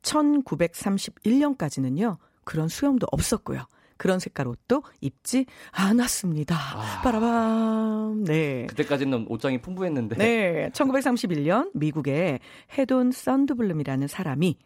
1931년까지는요. 0.02 2.18
그런 2.44 2.68
수염도 2.68 3.06
없었고요. 3.10 3.64
그런 3.96 4.20
색깔 4.20 4.46
옷도 4.46 4.84
입지 5.00 5.46
않았습니다. 5.72 6.54
아. 6.54 7.00
빠라밤. 7.02 8.22
네. 8.24 8.66
그때까지는 8.66 9.26
옷장이 9.28 9.60
풍부했는데. 9.60 10.16
네. 10.16 10.70
1931년 10.72 11.70
미국의 11.74 12.38
헤돈 12.78 13.10
썬드블룸이라는 13.10 14.06
사람이 14.06 14.56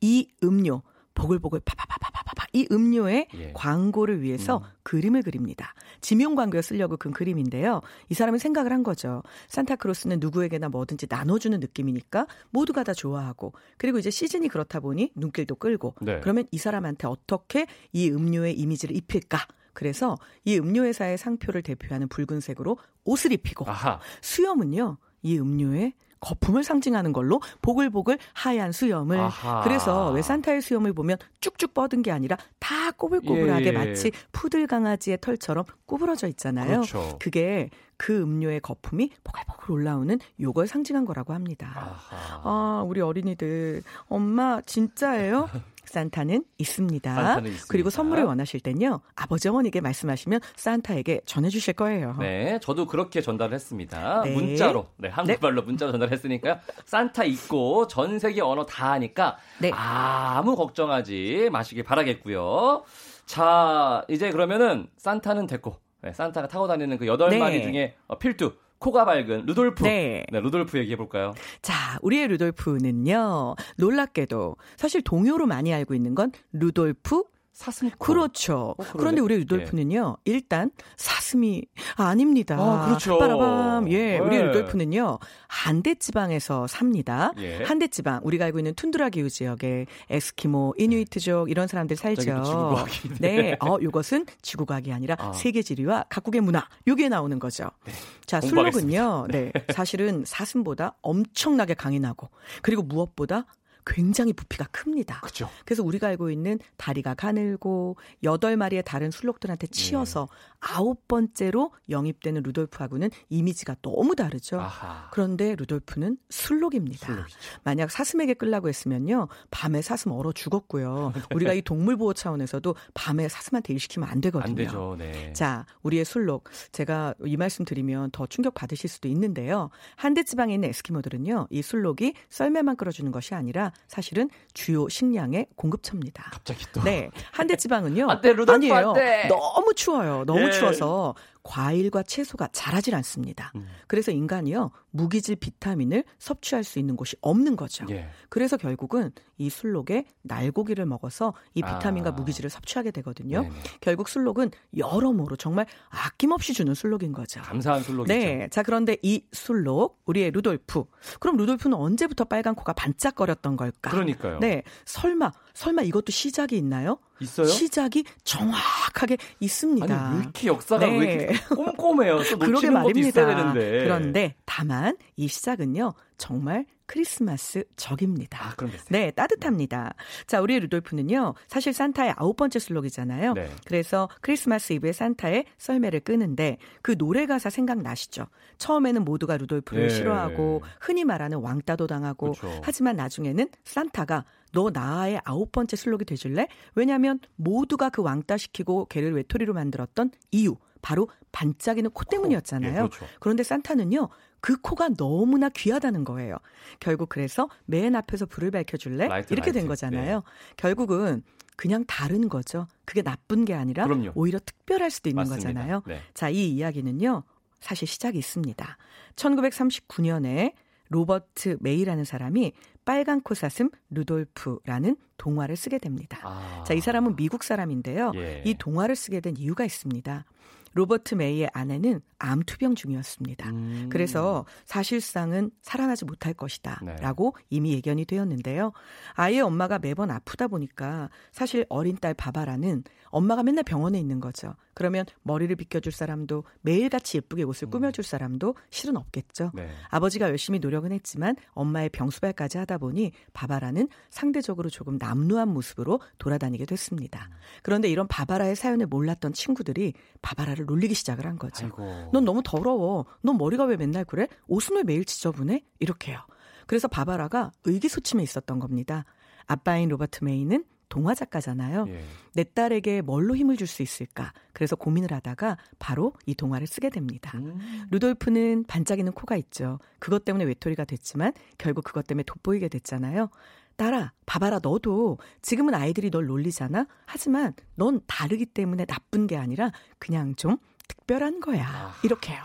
이 0.00 0.28
음료 0.42 0.82
보글보글 1.14 1.60
파파파파파파 1.64 2.46
이 2.52 2.66
음료의 2.70 3.28
예. 3.34 3.52
광고를 3.54 4.22
위해서 4.22 4.58
음. 4.58 4.62
그림을 4.82 5.22
그립니다. 5.22 5.74
지명 6.00 6.34
광고에 6.34 6.62
쓰려고 6.62 6.96
그 6.96 7.10
그림인데요. 7.10 7.80
이 8.08 8.14
사람은 8.14 8.38
생각을 8.38 8.72
한 8.72 8.82
거죠. 8.82 9.22
산타크로스는 9.48 10.18
누구에게나 10.20 10.68
뭐든지 10.68 11.06
나눠주는 11.08 11.58
느낌이니까 11.60 12.26
모두가 12.50 12.84
다 12.84 12.92
좋아하고 12.92 13.52
그리고 13.76 13.98
이제 13.98 14.10
시즌이 14.10 14.48
그렇다 14.48 14.80
보니 14.80 15.12
눈길도 15.14 15.56
끌고 15.56 15.94
네. 16.00 16.20
그러면 16.20 16.46
이 16.50 16.58
사람한테 16.58 17.06
어떻게 17.06 17.66
이 17.92 18.10
음료의 18.10 18.58
이미지를 18.58 18.96
입힐까? 18.96 19.46
그래서 19.72 20.16
이 20.44 20.58
음료 20.58 20.84
회사의 20.84 21.16
상표를 21.16 21.62
대표하는 21.62 22.08
붉은색으로 22.08 22.76
옷을 23.04 23.32
입히고 23.32 23.68
아하. 23.68 24.00
수염은요, 24.20 24.98
이 25.22 25.38
음료의 25.38 25.94
거품을 26.20 26.62
상징하는 26.64 27.12
걸로 27.12 27.40
보글보글 27.62 28.18
하얀 28.34 28.72
수염을. 28.72 29.18
아하. 29.18 29.62
그래서 29.62 30.10
왜 30.12 30.22
산타의 30.22 30.60
수염을 30.62 30.92
보면 30.92 31.16
쭉쭉 31.40 31.74
뻗은 31.74 32.02
게 32.02 32.10
아니라 32.12 32.36
다 32.58 32.90
꼬불꼬불하게 32.92 33.64
예, 33.64 33.68
예. 33.68 33.72
마치 33.72 34.12
푸들 34.32 34.66
강아지의 34.66 35.18
털처럼 35.20 35.64
구부러져 35.86 36.28
있잖아요. 36.28 36.82
그렇죠. 36.82 37.18
게그 37.18 38.20
음료의 38.22 38.60
거품이 38.60 39.10
보글보글 39.24 39.72
올라오는 39.72 40.18
요걸 40.40 40.66
상징한 40.66 41.04
거라고 41.04 41.32
합니다. 41.32 41.72
아하. 41.74 42.40
아, 42.44 42.84
우리 42.86 43.00
어린이들. 43.00 43.82
엄마, 44.08 44.60
진짜예요? 44.60 45.48
산타는 45.90 46.44
있습니다. 46.58 47.14
산타는 47.14 47.50
있습니다. 47.50 47.66
그리고 47.68 47.90
선물을 47.90 48.24
원하실 48.24 48.60
땐요, 48.60 49.00
아버지 49.16 49.48
어머니에게 49.48 49.80
말씀하시면 49.80 50.40
산타에게 50.56 51.22
전해주실 51.26 51.74
거예요. 51.74 52.16
네, 52.20 52.58
저도 52.62 52.86
그렇게 52.86 53.20
전달을 53.20 53.52
했습니다. 53.54 54.22
네. 54.22 54.32
문자로, 54.32 54.86
네, 54.96 55.08
한국말로 55.08 55.62
문자로 55.62 55.90
전달했으니까요. 55.90 56.58
산타 56.84 57.24
있고 57.24 57.88
전 57.88 58.18
세계 58.20 58.40
언어 58.40 58.64
다 58.64 58.92
하니까 58.92 59.36
네. 59.58 59.72
아무 59.74 60.54
걱정하지 60.54 61.48
마시길 61.50 61.82
바라겠고요. 61.82 62.84
자, 63.26 64.04
이제 64.08 64.30
그러면은 64.30 64.88
산타는 64.96 65.48
됐고, 65.48 65.76
네, 66.02 66.12
산타가 66.12 66.46
타고 66.46 66.68
다니는 66.68 66.98
그 66.98 67.06
여덟 67.08 67.30
네. 67.30 67.38
마리 67.38 67.62
중에 67.62 67.96
어, 68.06 68.16
필두 68.16 68.52
코가 68.80 69.04
밝은 69.04 69.44
루돌프. 69.46 69.84
네. 69.84 70.24
네, 70.32 70.40
루돌프 70.40 70.78
얘기해 70.78 70.96
볼까요? 70.96 71.34
자, 71.62 71.98
우리의 72.02 72.28
루돌프는요. 72.28 73.54
놀랍게도 73.76 74.56
사실 74.76 75.02
동요로 75.02 75.46
많이 75.46 75.72
알고 75.72 75.94
있는 75.94 76.14
건 76.14 76.32
루돌프 76.52 77.22
사슴 77.60 77.90
그렇죠. 77.98 78.74
어, 78.78 78.84
그런데 78.96 79.20
우리 79.20 79.36
루돌프는요. 79.40 80.16
예. 80.26 80.30
일단 80.32 80.70
사슴이 80.96 81.62
아닙니다. 81.96 82.56
아, 82.58 82.86
그렇죠. 82.86 83.18
빠라밤. 83.18 83.92
예, 83.92 84.12
네. 84.12 84.18
우리 84.18 84.38
루돌프는요. 84.40 85.18
한대 85.46 85.94
지방에서 85.94 86.66
삽니다. 86.66 87.32
예. 87.36 87.62
한대 87.64 87.88
지방. 87.88 88.20
우리가 88.24 88.46
알고 88.46 88.60
있는 88.60 88.72
툰드라 88.74 89.10
기후 89.10 89.28
지역에 89.28 89.84
에스키모, 90.08 90.76
이누이트족 90.78 91.50
이런 91.50 91.66
사람들 91.66 91.96
살죠. 91.96 92.86
네. 93.20 93.58
어, 93.60 93.76
요것은 93.82 94.24
지구과학이 94.40 94.90
아니라 94.90 95.16
아. 95.18 95.34
세계 95.34 95.60
지리와 95.60 96.06
각국의 96.08 96.40
문화. 96.40 96.66
요게 96.88 97.10
나오는 97.10 97.38
거죠. 97.38 97.64
네. 97.84 97.92
자, 98.24 98.40
공부하겠습니다. 98.40 99.02
술록은요. 99.02 99.26
네. 99.36 99.52
사실은 99.74 100.24
사슴보다 100.24 100.96
엄청나게 101.02 101.74
강인하고 101.74 102.30
그리고 102.62 102.82
무엇보다 102.82 103.44
굉장히 103.86 104.32
부피가 104.32 104.66
큽니다. 104.72 105.20
그죠. 105.20 105.48
그래서 105.64 105.82
우리가 105.82 106.08
알고 106.08 106.30
있는 106.30 106.58
다리가 106.76 107.14
가늘고 107.14 107.96
여덟 108.22 108.56
마리의 108.56 108.82
다른 108.84 109.10
술록들한테 109.10 109.66
치여서 109.68 110.28
아홉 110.60 111.08
번째로 111.08 111.72
영입되는 111.88 112.42
루돌프하고는 112.42 113.10
이미지가 113.28 113.76
너무 113.82 114.14
다르죠. 114.14 114.60
아하. 114.60 115.08
그런데 115.10 115.54
루돌프는 115.56 116.18
술록입니다. 116.28 117.06
술록이죠. 117.06 117.38
만약 117.64 117.90
사슴에게 117.90 118.34
끌라고 118.34 118.68
했으면요. 118.68 119.28
밤에 119.50 119.82
사슴 119.82 120.12
얼어 120.12 120.32
죽었고요. 120.32 121.12
우리가 121.34 121.54
이 121.54 121.62
동물 121.62 121.96
보호 121.96 122.12
차원에서도 122.12 122.74
밤에 122.94 123.28
사슴한테 123.28 123.72
일 123.72 123.80
시키면 123.80 124.08
안 124.08 124.20
되거든요. 124.20 124.50
안 124.50 124.54
되죠. 124.54 124.96
네. 124.98 125.32
자, 125.32 125.66
우리의 125.82 126.04
술록. 126.04 126.48
제가 126.72 127.14
이 127.24 127.36
말씀 127.36 127.64
드리면 127.64 128.10
더 128.10 128.26
충격 128.26 128.54
받으실 128.54 128.88
수도 128.90 129.08
있는데요. 129.08 129.70
한대 129.96 130.22
지방에 130.22 130.54
있는 130.54 130.68
에스키모들은요. 130.68 131.48
이 131.50 131.62
술록이 131.62 132.14
썰매만 132.28 132.76
끌어주는 132.76 133.10
것이 133.12 133.34
아니라 133.34 133.69
사실은 133.88 134.30
주요 134.54 134.88
식량의 134.88 135.46
공급처입니다. 135.56 136.30
갑자기 136.32 136.64
또 136.72 136.82
네. 136.82 137.10
한대 137.32 137.56
지방은요. 137.56 138.08
안 138.10 138.20
돼, 138.20 138.30
루돌프 138.30 138.52
아니에요. 138.52 138.88
안 138.90 138.94
돼. 138.94 139.28
너무 139.28 139.74
추워요. 139.74 140.24
너무 140.26 140.46
예. 140.46 140.50
추워서 140.50 141.14
과일과 141.42 142.02
채소가 142.02 142.48
자라질 142.52 142.94
않습니다. 142.96 143.52
음. 143.56 143.66
그래서 143.86 144.12
인간이요. 144.12 144.70
무기질 144.90 145.36
비타민을 145.36 146.04
섭취할 146.18 146.64
수 146.64 146.78
있는 146.78 146.96
곳이 146.96 147.16
없는 147.20 147.56
거죠. 147.56 147.86
예. 147.90 148.08
그래서 148.28 148.56
결국은 148.56 149.12
이 149.38 149.48
술록에 149.48 150.04
날고기를 150.22 150.84
먹어서 150.86 151.32
이 151.54 151.62
비타민과 151.62 152.10
아. 152.10 152.12
무기질을 152.12 152.50
섭취하게 152.50 152.90
되거든요. 152.90 153.42
네네. 153.42 153.54
결국 153.80 154.08
술록은 154.08 154.50
여러모로 154.76 155.36
정말 155.36 155.66
아낌없이 155.88 156.52
주는 156.52 156.74
술록인 156.74 157.12
거죠. 157.12 157.40
감사한 157.40 157.82
술록이죠. 157.82 158.12
네. 158.12 158.48
자, 158.50 158.62
그런데 158.62 158.96
이 159.02 159.24
술록, 159.32 160.02
우리의 160.04 160.32
루돌프. 160.32 160.84
그럼 161.20 161.36
루돌프는 161.36 161.76
언제부터 161.76 162.24
빨간 162.24 162.54
코가 162.54 162.74
반짝거렸던 162.74 163.56
걸까? 163.56 163.90
그러니까요. 163.90 164.40
네. 164.40 164.62
설마, 164.84 165.32
설마 165.54 165.82
이것도 165.82 166.12
시작이 166.12 166.56
있나요? 166.56 166.98
있어요? 167.20 167.46
시작이 167.46 168.04
정확하게 168.24 169.16
있습니다. 169.40 169.94
아니 169.94 170.16
왜 170.16 170.22
이렇게 170.22 170.48
역사가 170.48 170.86
네. 170.86 170.98
왜 170.98 171.12
이렇게 171.14 171.54
꼼꼼해요? 171.54 172.22
또 172.30 172.38
그러게 172.38 172.70
말입니다. 172.70 173.26
그런데 173.54 174.34
다만 174.44 174.96
이 175.16 175.28
시작은요. 175.28 175.94
정말 176.18 176.66
크리스마스 176.90 177.64
적입니다. 177.76 178.48
아, 178.48 178.54
그럼 178.56 178.72
됐어요. 178.72 178.88
네, 178.90 179.12
따뜻합니다. 179.12 179.94
자, 180.26 180.40
우리의 180.40 180.58
루돌프는요, 180.60 181.34
사실 181.46 181.72
산타의 181.72 182.14
아홉 182.16 182.34
번째 182.36 182.58
술록이잖아요. 182.58 183.34
네. 183.34 183.48
그래서 183.64 184.08
크리스마스 184.20 184.72
이브에 184.72 184.92
산타의 184.92 185.44
썰매를 185.56 186.00
끄는데 186.00 186.58
그 186.82 186.98
노래 186.98 187.26
가사 187.26 187.48
생각나시죠? 187.48 188.26
처음에는 188.58 189.04
모두가 189.04 189.36
루돌프를 189.36 189.84
예. 189.84 189.88
싫어하고 189.88 190.62
흔히 190.80 191.04
말하는 191.04 191.38
왕따도 191.38 191.86
당하고 191.86 192.32
그렇죠. 192.32 192.60
하지만 192.64 192.96
나중에는 192.96 193.48
산타가 193.64 194.24
너 194.52 194.70
나의 194.70 195.20
아홉 195.24 195.52
번째 195.52 195.76
순록이 195.76 196.04
돼줄래? 196.04 196.48
왜냐하면 196.74 197.20
모두가 197.36 197.90
그 197.90 198.02
왕따시키고 198.02 198.86
걔를 198.86 199.14
외톨이로 199.14 199.54
만들었던 199.54 200.10
이유 200.32 200.56
바로 200.82 201.08
반짝이는 201.32 201.90
코 201.90 202.04
때문이었잖아요. 202.04 202.70
예, 202.70 202.76
그렇죠. 202.88 203.06
그런데 203.20 203.42
산타는요, 203.42 204.08
그 204.40 204.56
코가 204.60 204.90
너무나 204.96 205.48
귀하다는 205.50 206.04
거예요. 206.04 206.36
결국 206.80 207.08
그래서 207.10 207.48
맨 207.66 207.94
앞에서 207.94 208.26
불을 208.26 208.50
밝혀줄래? 208.50 209.06
라이트, 209.08 209.32
이렇게 209.32 209.52
된 209.52 209.62
라이트. 209.62 209.68
거잖아요. 209.68 210.22
결국은 210.56 211.22
그냥 211.56 211.84
다른 211.86 212.28
거죠. 212.30 212.66
그게 212.86 213.02
나쁜 213.02 213.44
게 213.44 213.52
아니라 213.52 213.84
그럼요. 213.84 214.12
오히려 214.14 214.38
특별할 214.38 214.90
수도 214.90 215.10
있는 215.10 215.20
맞습니다. 215.24 215.48
거잖아요. 215.50 215.82
네. 215.86 216.00
자, 216.14 216.30
이 216.30 216.48
이야기는요, 216.52 217.22
사실 217.60 217.86
시작이 217.86 218.16
있습니다. 218.18 218.78
1939년에 219.16 220.54
로버트 220.90 221.58
메이라는 221.60 222.04
사람이 222.04 222.52
빨간 222.84 223.20
코 223.20 223.34
사슴 223.34 223.70
루돌프라는 223.90 224.96
동화를 225.16 225.56
쓰게 225.56 225.78
됩니다. 225.78 226.18
아. 226.22 226.64
자, 226.66 226.74
이 226.74 226.80
사람은 226.80 227.16
미국 227.16 227.42
사람인데요. 227.44 228.12
예. 228.16 228.42
이 228.44 228.54
동화를 228.54 228.96
쓰게 228.96 229.20
된 229.20 229.36
이유가 229.36 229.64
있습니다. 229.64 230.24
로버트 230.72 231.16
메이의 231.16 231.50
아내는 231.52 232.00
암투병 232.18 232.76
중이었습니다. 232.76 233.50
음. 233.50 233.88
그래서 233.90 234.44
사실상은 234.66 235.50
살아나지 235.62 236.04
못할 236.04 236.32
것이다. 236.32 236.80
네. 236.84 236.94
라고 237.00 237.34
이미 237.48 237.72
예견이 237.72 238.04
되었는데요. 238.04 238.72
아이의 239.14 239.40
엄마가 239.40 239.78
매번 239.80 240.10
아프다 240.10 240.46
보니까 240.46 241.10
사실 241.32 241.66
어린 241.68 241.96
딸 241.96 242.14
바바라는 242.14 242.84
엄마가 243.06 243.42
맨날 243.42 243.64
병원에 243.64 243.98
있는 243.98 244.20
거죠. 244.20 244.54
그러면 244.80 245.04
머리를 245.24 245.54
빗겨줄 245.56 245.92
사람도 245.92 246.44
매일같이 246.62 247.18
예쁘게 247.18 247.42
옷을 247.42 247.68
음. 247.68 247.70
꾸며줄 247.70 248.02
사람도 248.02 248.54
실은 248.70 248.96
없겠죠. 248.96 249.50
네. 249.52 249.68
아버지가 249.90 250.30
열심히 250.30 250.58
노력은 250.58 250.90
했지만 250.90 251.36
엄마의 251.50 251.90
병수발까지 251.90 252.56
하다 252.56 252.78
보니 252.78 253.12
바바라는 253.34 253.90
상대적으로 254.08 254.70
조금 254.70 254.96
남루한 254.98 255.48
모습으로 255.48 256.00
돌아다니게 256.16 256.64
됐습니다. 256.64 257.28
그런데 257.62 257.90
이런 257.90 258.08
바바라의 258.08 258.56
사연을 258.56 258.86
몰랐던 258.86 259.34
친구들이 259.34 259.92
바바라를 260.22 260.64
놀리기 260.64 260.94
시작을 260.94 261.26
한 261.26 261.36
거죠. 261.36 261.66
아이고. 261.66 262.08
넌 262.14 262.24
너무 262.24 262.40
더러워. 262.42 263.04
넌 263.20 263.36
머리가 263.36 263.64
왜 263.66 263.76
맨날 263.76 264.06
그래? 264.06 264.28
옷은 264.46 264.76
왜 264.76 264.82
매일 264.82 265.04
지저분해? 265.04 265.62
이렇게요. 265.80 266.20
그래서 266.66 266.88
바바라가 266.88 267.52
의기소침해 267.64 268.22
있었던 268.22 268.58
겁니다. 268.58 269.04
아빠인 269.44 269.90
로버트 269.90 270.24
메이는 270.24 270.64
동화 270.90 271.14
작가잖아요. 271.14 271.86
예. 271.88 272.04
내 272.34 272.44
딸에게 272.44 273.00
뭘로 273.00 273.34
힘을 273.34 273.56
줄 273.56 273.66
수 273.66 273.82
있을까? 273.82 274.32
그래서 274.52 274.76
고민을 274.76 275.12
하다가 275.12 275.56
바로 275.78 276.12
이 276.26 276.34
동화를 276.34 276.66
쓰게 276.66 276.90
됩니다. 276.90 277.38
음. 277.38 277.86
루돌프는 277.90 278.64
반짝이는 278.64 279.12
코가 279.12 279.36
있죠. 279.36 279.78
그것 279.98 280.24
때문에 280.26 280.44
외톨이가 280.44 280.84
됐지만 280.84 281.32
결국 281.56 281.84
그것 281.84 282.06
때문에 282.06 282.24
돋보이게 282.24 282.68
됐잖아요. 282.68 283.30
딸아, 283.76 284.12
봐봐라, 284.26 284.58
너도 284.62 285.16
지금은 285.40 285.74
아이들이 285.74 286.10
널 286.10 286.26
놀리잖아? 286.26 286.86
하지만 287.06 287.54
넌 287.76 288.00
다르기 288.06 288.44
때문에 288.44 288.84
나쁜 288.84 289.26
게 289.26 289.38
아니라 289.38 289.70
그냥 289.98 290.34
좀 290.34 290.58
특별한 290.90 291.38
거야. 291.40 291.66
아. 291.66 291.94
이렇게요. 292.02 292.38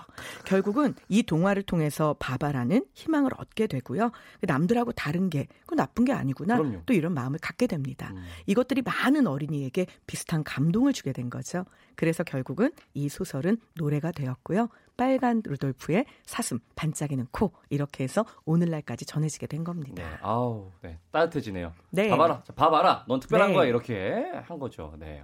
결국은 0.45 0.93
이 1.09 1.23
동화를 1.23 1.63
통해서 1.63 2.15
바바라는 2.19 2.85
희망을 2.93 3.31
얻게 3.37 3.65
되고요. 3.65 4.11
남들하고 4.41 4.91
다른 4.91 5.31
게, 5.31 5.47
그 5.65 5.73
나쁜 5.73 6.05
게 6.05 6.13
아니구나. 6.13 6.57
그럼요. 6.57 6.83
또 6.85 6.93
이런 6.93 7.13
마음을 7.13 7.39
갖게 7.39 7.65
됩니다. 7.65 8.11
음. 8.13 8.23
이것들이 8.45 8.83
많은 8.83 9.25
어린이에게 9.25 9.87
비슷한 10.05 10.43
감동을 10.43 10.93
주게 10.93 11.11
된 11.11 11.31
거죠. 11.31 11.65
그래서 11.95 12.23
결국은 12.23 12.71
이 12.93 13.09
소설은 13.09 13.57
노래가 13.75 14.11
되었고요. 14.11 14.69
빨간 14.95 15.41
루돌프의 15.43 16.05
사슴, 16.25 16.59
반짝이는 16.75 17.27
코 17.31 17.51
이렇게 17.69 18.03
해서 18.03 18.25
오늘날까지 18.45 19.05
전해지게 19.05 19.47
된 19.47 19.61
네. 19.61 19.63
겁니다. 19.63 20.19
아우, 20.21 20.71
네. 20.81 20.99
따뜻해지네요. 21.11 21.73
네. 21.89 22.09
봐봐라. 22.09 22.43
자, 22.43 22.53
봐봐라. 22.53 23.05
넌 23.07 23.19
특별한 23.19 23.49
네. 23.49 23.53
거야. 23.55 23.65
이렇게 23.67 24.23
한 24.45 24.59
거죠. 24.59 24.93
네. 24.99 25.23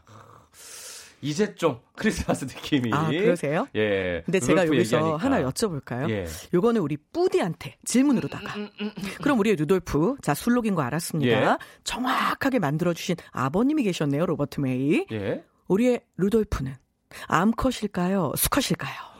이제 1.21 1.55
좀 1.55 1.79
크리스마스 1.95 2.45
느낌이. 2.45 2.91
아 2.93 3.07
그러세요? 3.09 3.67
예. 3.75 4.21
근데 4.25 4.39
제가 4.39 4.65
여기서 4.67 4.97
얘기하니까. 4.97 5.17
하나 5.17 5.41
여쭤볼까요? 5.43 6.09
예. 6.09 6.25
요거는 6.53 6.81
우리 6.81 6.97
뿌디한테 6.97 7.77
질문으로다가. 7.85 8.53
그럼 9.21 9.39
우리 9.39 9.55
루돌프, 9.55 10.15
자, 10.21 10.33
순록인 10.33 10.75
거 10.75 10.81
알았습니다. 10.81 11.53
예. 11.53 11.57
정확하게 11.83 12.59
만들어주신 12.59 13.15
아버님이 13.31 13.83
계셨네요, 13.83 14.25
로버트 14.25 14.59
메이. 14.61 15.05
예. 15.11 15.43
우리의 15.67 16.01
루돌프는 16.17 16.75
암컷일까요? 17.27 18.33
수컷일까요? 18.35 19.10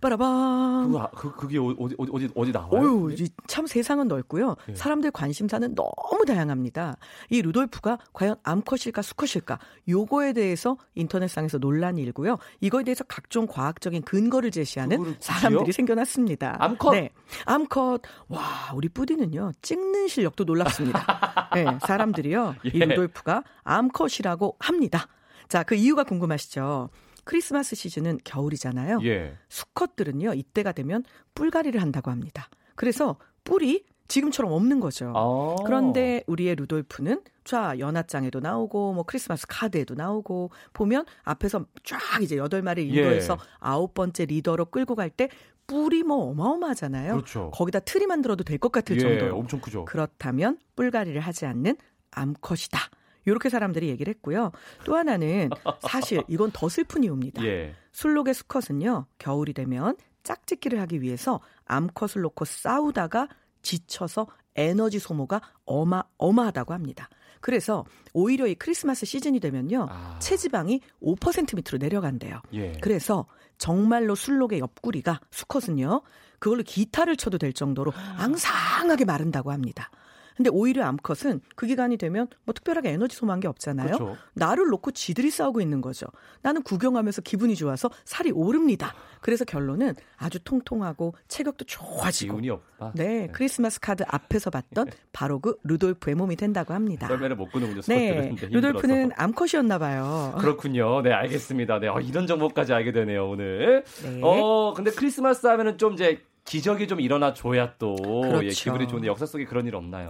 빠라밤. 0.00 0.86
그거, 0.86 1.00
아- 1.02 1.10
그, 1.16 1.34
그게 1.34 1.58
어디, 1.58 1.76
어디, 1.98 2.12
어디, 2.12 2.28
어디 2.34 2.52
나와요? 2.52 2.80
어유, 2.80 3.14
이참 3.18 3.66
세상은 3.66 4.08
넓고요. 4.08 4.56
예. 4.70 4.74
사람들 4.74 5.10
관심사는 5.10 5.74
너무 5.74 6.24
다양합니다. 6.26 6.96
이 7.30 7.42
루돌프가 7.42 7.98
과연 8.12 8.36
암컷일까 8.42 9.02
수컷일까? 9.02 9.58
요거에 9.88 10.32
대해서 10.32 10.76
인터넷상에서 10.94 11.58
논란이 11.58 12.02
일고요. 12.02 12.38
이거에 12.60 12.84
대해서 12.84 13.04
각종 13.04 13.46
과학적인 13.46 14.02
근거를 14.02 14.50
제시하는? 14.50 15.16
사람들이 15.20 15.72
생겨났습니다. 15.72 16.56
암컷? 16.60 16.92
네. 16.94 17.10
암컷. 17.44 18.02
와, 18.28 18.40
우리 18.74 18.88
뿌디는요. 18.88 19.52
찍는 19.62 20.08
실력도 20.08 20.44
놀랍습니다. 20.44 20.96
네, 21.54 21.66
사람들이요. 21.86 22.56
이 22.64 22.70
예. 22.74 22.84
루돌프가 22.84 23.42
암컷이라고 23.64 24.56
합니다. 24.58 25.06
자, 25.48 25.62
그 25.62 25.74
이유가 25.74 26.02
궁금하시죠? 26.04 26.90
크리스마스 27.30 27.74
시즌은 27.76 28.20
겨울이잖아요. 28.24 29.00
예. 29.02 29.34
수컷들은요, 29.48 30.32
이때가 30.34 30.70
되면 30.72 31.02
뿔갈이를 31.34 31.82
한다고 31.82 32.10
합니다. 32.12 32.48
그래서 32.76 33.16
뿔이 33.44 33.82
지금처럼 34.08 34.52
없는 34.52 34.78
거죠. 34.78 35.12
아. 35.16 35.56
그런데 35.66 36.22
우리의 36.28 36.54
루돌프는 36.54 37.22
자 37.42 37.74
연하장에도 37.80 38.38
나오고 38.38 38.92
뭐 38.92 39.02
크리스마스 39.02 39.44
카드에도 39.48 39.94
나오고 39.96 40.50
보면 40.72 41.04
앞에서 41.24 41.66
쫙 41.82 41.98
이제 42.22 42.36
여덟 42.36 42.62
마리 42.62 42.86
인도해서 42.88 43.34
예. 43.34 43.46
아홉 43.58 43.94
번째 43.94 44.24
리더로 44.26 44.66
끌고 44.66 44.94
갈 44.94 45.10
때 45.10 45.28
뿔이 45.66 46.04
뭐 46.04 46.30
어마어마하잖아요. 46.30 47.12
그렇죠. 47.14 47.50
거기다 47.52 47.80
트리 47.80 48.06
만들어도 48.06 48.44
될 48.44 48.58
것 48.58 48.70
같을 48.70 48.94
예, 48.96 49.00
정도로. 49.00 49.36
엄청 49.36 49.60
크죠. 49.60 49.84
그렇다면 49.84 50.58
뿔갈이를 50.76 51.20
하지 51.20 51.44
않는 51.46 51.76
암컷이다. 52.12 52.78
이렇게 53.26 53.48
사람들이 53.48 53.88
얘기를 53.88 54.12
했고요. 54.14 54.52
또 54.84 54.96
하나는 54.96 55.50
사실 55.80 56.22
이건 56.28 56.50
더 56.52 56.68
슬픈 56.68 57.04
이유입니다. 57.04 57.44
예. 57.44 57.74
순록의 57.92 58.34
수컷은요, 58.34 59.06
겨울이 59.18 59.52
되면 59.52 59.96
짝짓기를 60.22 60.80
하기 60.82 61.02
위해서 61.02 61.40
암컷을 61.66 62.22
놓고 62.22 62.44
싸우다가 62.44 63.28
지쳐서 63.62 64.26
에너지 64.54 64.98
소모가 64.98 65.40
어마, 65.64 66.02
어마하다고 66.18 66.72
합니다. 66.72 67.08
그래서 67.40 67.84
오히려 68.12 68.46
이 68.46 68.54
크리스마스 68.54 69.06
시즌이 69.06 69.40
되면요, 69.40 69.86
아. 69.90 70.18
체지방이 70.18 70.80
5% 71.02 71.54
밑으로 71.56 71.78
내려간대요. 71.78 72.40
예. 72.54 72.72
그래서 72.80 73.26
정말로 73.58 74.14
술록의 74.14 74.60
옆구리가 74.60 75.20
수컷은요, 75.30 76.02
그걸로 76.38 76.62
기타를 76.62 77.16
쳐도 77.16 77.38
될 77.38 77.52
정도로 77.52 77.92
앙상하게 78.18 79.04
마른다고 79.04 79.52
합니다. 79.52 79.90
근데 80.36 80.50
오히려 80.50 80.84
암컷은 80.84 81.40
그 81.54 81.66
기간이 81.66 81.96
되면 81.96 82.28
뭐 82.44 82.52
특별하게 82.52 82.90
에너지 82.90 83.16
소모한 83.16 83.40
게 83.40 83.48
없잖아요. 83.48 83.86
그렇죠. 83.86 84.16
나를 84.34 84.66
놓고 84.66 84.90
지들이 84.90 85.30
싸우고 85.30 85.60
있는 85.60 85.80
거죠. 85.80 86.06
나는 86.42 86.62
구경하면서 86.62 87.22
기분이 87.22 87.56
좋아서 87.56 87.88
살이 88.04 88.30
오릅니다. 88.30 88.94
그래서 89.20 89.44
결론은 89.44 89.94
아주 90.16 90.38
통통하고 90.44 91.14
체격도 91.28 91.64
좋아지고. 91.64 92.34
기운이 92.34 92.50
없다. 92.50 92.92
네, 92.94 93.28
크리스마스 93.32 93.80
카드 93.80 94.04
앞에서 94.06 94.50
봤던 94.50 94.88
바로 95.12 95.38
그 95.40 95.56
루돌프의 95.64 96.14
몸이 96.14 96.36
된다고 96.36 96.74
합니다. 96.74 97.08
썰매를 97.08 97.36
못 97.36 97.50
끄는군요. 97.50 97.80
네. 97.88 98.34
루돌프는 98.50 99.12
암컷이었나 99.16 99.78
봐요. 99.78 100.34
그렇군요. 100.38 101.00
네, 101.02 101.12
알겠습니다. 101.12 101.80
네, 101.80 101.88
어, 101.88 102.00
이런 102.00 102.26
정보까지 102.26 102.74
알게 102.74 102.92
되네요, 102.92 103.30
오늘. 103.30 103.84
네. 104.02 104.20
어, 104.22 104.74
근데 104.74 104.90
크리스마스 104.90 105.46
하면은 105.46 105.78
좀 105.78 105.94
이제 105.94 106.20
기적이 106.46 106.88
좀 106.88 107.00
일어나 107.00 107.34
줘야 107.34 107.74
또 107.78 107.96
예, 107.98 108.28
그렇죠. 108.28 108.64
기분이 108.64 108.88
좋은데 108.88 109.08
역사 109.08 109.26
속에 109.26 109.44
그런 109.44 109.66
일 109.66 109.74
없나요? 109.74 110.08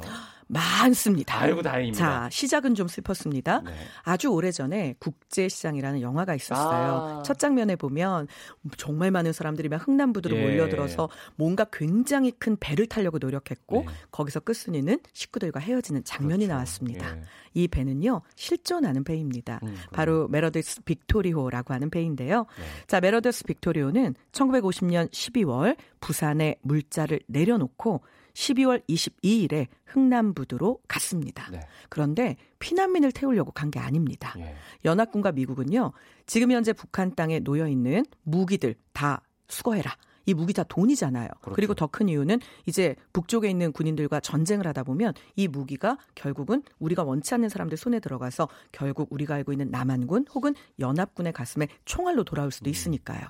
많습니다. 0.48 1.40
아이고 1.40 1.62
다행입니다. 1.62 1.98
자, 1.98 2.28
시작은 2.30 2.74
좀 2.74 2.86
슬펐습니다. 2.86 3.62
네. 3.62 3.72
아주 4.02 4.28
오래전에 4.28 4.94
국제시장이라는 4.98 6.00
영화가 6.00 6.34
있었어요. 6.34 7.18
아. 7.18 7.22
첫 7.24 7.38
장면에 7.38 7.74
보면 7.74 8.28
정말 8.76 9.10
많은 9.10 9.32
사람들이 9.32 9.68
막 9.68 9.86
흥남부두로 9.86 10.36
예. 10.36 10.42
몰려들어서 10.42 11.08
뭔가 11.34 11.66
굉장히 11.72 12.30
큰 12.30 12.56
배를 12.58 12.86
타려고 12.86 13.18
노력했고 13.18 13.80
네. 13.80 13.86
거기서 14.12 14.40
끝순이는 14.40 15.00
식구들과 15.12 15.58
헤어지는 15.60 16.04
장면이 16.04 16.44
그렇죠. 16.44 16.52
나왔습니다. 16.52 17.16
예. 17.16 17.22
이 17.54 17.68
배는요 17.68 18.20
실존하는 18.36 19.02
배입니다. 19.02 19.60
음, 19.62 19.76
바로 19.92 20.28
메러디스 20.28 20.82
빅토리호라고 20.82 21.74
하는 21.74 21.90
배인데요. 21.90 22.46
네. 22.58 22.64
자, 22.86 23.00
메러디스 23.00 23.44
빅토리호는 23.44 24.14
1950년 24.32 25.10
12월 25.10 25.76
부산에 26.00 26.56
물자를 26.62 27.20
내려놓고 27.26 28.02
12월 28.36 28.82
22일에 28.86 29.66
흥남부두로 29.86 30.80
갔습니다. 30.86 31.48
네. 31.50 31.60
그런데 31.88 32.36
피난민을 32.58 33.12
태우려고 33.12 33.50
간 33.50 33.66
게 33.70 33.80
아닙니다. 33.80 34.32
예. 34.38 34.54
연합군과 34.84 35.32
미국은요, 35.32 35.92
지금 36.26 36.52
현재 36.52 36.72
북한 36.72 37.14
땅에 37.14 37.40
놓여 37.40 37.66
있는 37.66 38.04
무기들 38.22 38.76
다 38.92 39.22
수거해라. 39.48 39.96
이 40.26 40.34
무기 40.34 40.52
다 40.52 40.62
돈이잖아요. 40.64 41.28
그렇죠. 41.40 41.54
그리고 41.54 41.74
더 41.74 41.86
큰 41.86 42.08
이유는 42.08 42.40
이제 42.66 42.94
북쪽에 43.12 43.48
있는 43.48 43.72
군인들과 43.72 44.20
전쟁을 44.20 44.66
하다 44.66 44.82
보면 44.82 45.14
이 45.36 45.48
무기가 45.48 45.96
결국은 46.14 46.62
우리가 46.78 47.04
원치 47.04 47.32
않는 47.34 47.48
사람들 47.48 47.78
손에 47.78 48.00
들어가서 48.00 48.48
결국 48.72 49.12
우리가 49.12 49.34
알고 49.36 49.52
있는 49.52 49.70
남한군 49.70 50.26
혹은 50.34 50.54
연합군의 50.78 51.32
가슴에 51.32 51.68
총알로 51.84 52.24
돌아올 52.24 52.48
음. 52.48 52.50
수도 52.50 52.68
있으니까요. 52.68 53.22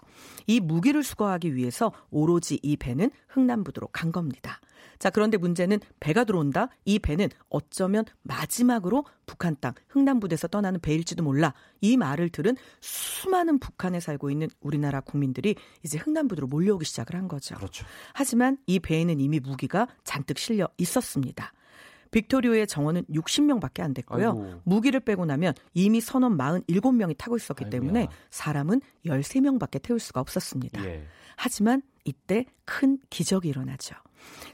이 0.47 0.59
무기를 0.59 1.03
수거하기 1.03 1.55
위해서 1.55 1.93
오로지 2.11 2.59
이 2.63 2.77
배는 2.77 3.11
흥남부두로 3.29 3.89
간 3.89 4.11
겁니다. 4.11 4.61
자, 4.99 5.11
그런데 5.11 5.37
문제는 5.37 5.81
배가 6.01 6.25
들어온다. 6.25 6.69
이 6.85 6.99
배는 6.99 7.29
어쩌면 7.51 8.05
마지막으로 8.23 9.05
북한 9.27 9.57
땅 9.61 9.75
흥남부대에서 9.89 10.49
떠나는 10.49 10.81
배일지도 10.81 11.23
몰라. 11.23 11.53
이 11.81 11.97
말을 11.97 12.31
들은 12.31 12.57
수많은 12.81 13.59
북한에 13.59 14.01
살고 14.01 14.31
있는 14.31 14.49
우리나라 14.61 15.01
국민들이 15.01 15.57
이제 15.83 15.99
흥남부두로 15.99 16.47
몰려오기 16.47 16.85
시작을 16.87 17.17
한 17.17 17.29
거죠. 17.29 17.55
그렇죠. 17.57 17.85
하지만 18.15 18.57
이 18.67 18.79
배에는 18.79 19.21
이미 19.21 19.41
무기가 19.41 19.87
잔뜩 20.05 20.39
실려 20.39 20.69
있었습니다. 20.79 21.53
빅토리오의 22.11 22.67
정원은 22.67 23.05
60명밖에 23.11 23.81
안 23.81 23.93
됐고요. 23.93 24.31
아이고. 24.31 24.61
무기를 24.65 25.01
빼고 25.01 25.27
나면 25.27 25.55
이미 25.75 26.01
선원 26.01 26.39
47명이 26.39 27.17
타고 27.19 27.37
있었기 27.37 27.65
아이고야. 27.65 27.81
때문에 27.81 28.09
사람은 28.31 28.81
13명밖에 29.05 29.83
태울 29.83 29.99
수가 30.01 30.21
없었습니다. 30.21 30.85
예. 30.87 31.07
하지만 31.37 31.83
이때 32.07 32.47
큰 32.65 32.99
기적이 33.11 33.51
일어나죠. 33.51 33.97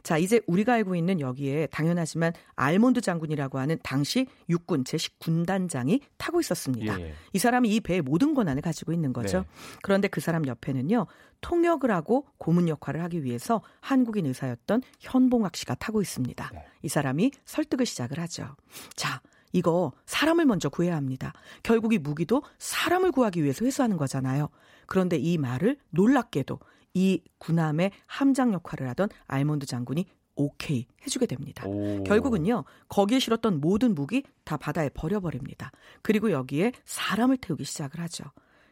자, 0.03 0.19
이제 0.19 0.41
우리가 0.47 0.75
알고 0.75 0.97
있는 0.97 1.21
여기에 1.21 1.67
당연하지만 1.67 2.33
알몬드 2.57 3.01
장군이라고 3.01 3.59
하는 3.59 3.79
당시 3.83 4.27
육군 4.49 4.85
제10군단장이 4.85 6.01
타고 6.17 6.41
있었습니다. 6.41 7.01
예. 7.01 7.15
이 7.33 7.39
사람이 7.39 7.69
이 7.75 7.81
배의 7.81 8.03
모든 8.03 8.35
권한을 8.35 8.63
가지고 8.63 8.93
있는 8.93 9.13
거죠. 9.13 9.41
네. 9.41 9.47
그런데 9.83 10.09
그 10.09 10.21
사람 10.21 10.47
옆에는요, 10.47 11.07
통역을 11.41 11.91
하고 11.91 12.27
고문 12.39 12.69
역할을 12.69 13.03
하기 13.05 13.25
위해서 13.25 13.63
한국인 13.81 14.27
의사였던 14.27 14.83
현봉학 15.01 15.57
씨가 15.57 15.77
타고 15.77 16.03
있습니다. 16.03 16.51
네. 16.53 16.65
이 16.83 16.89
사람이 16.89 17.31
설득을 17.45 17.87
시작을 17.87 18.19
하죠. 18.21 18.57
자, 18.95 19.21
이거 19.53 19.93
사람을 20.07 20.47
먼저 20.47 20.69
구해야 20.69 20.97
합니다. 20.97 21.33
결국 21.63 21.93
이 21.93 21.99
무기도 21.99 22.43
사람을 22.59 23.13
구하기 23.13 23.43
위해서 23.43 23.65
회수하는 23.65 23.97
거잖아요. 23.99 24.49
그런데 24.87 25.17
이 25.17 25.39
말을 25.39 25.77
놀랍게도 25.91 26.59
이 26.95 27.21
군함의 27.39 27.93
함장 28.07 28.53
역할을 28.53 28.89
하던 28.91 29.09
알몬드 29.27 29.67
장군이 29.67 30.07
오케이 30.35 30.87
해주게 31.05 31.27
됩니다. 31.27 31.67
오. 31.67 32.03
결국은요, 32.05 32.65
거기에 32.89 33.19
실었던 33.19 33.61
모든 33.61 33.95
무기 33.95 34.23
다 34.45 34.57
바다에 34.57 34.89
버려버립니다. 34.89 35.71
그리고 36.01 36.31
여기에 36.31 36.73
사람을 36.85 37.37
태우기 37.37 37.65
시작을 37.65 38.01
하죠. 38.01 38.25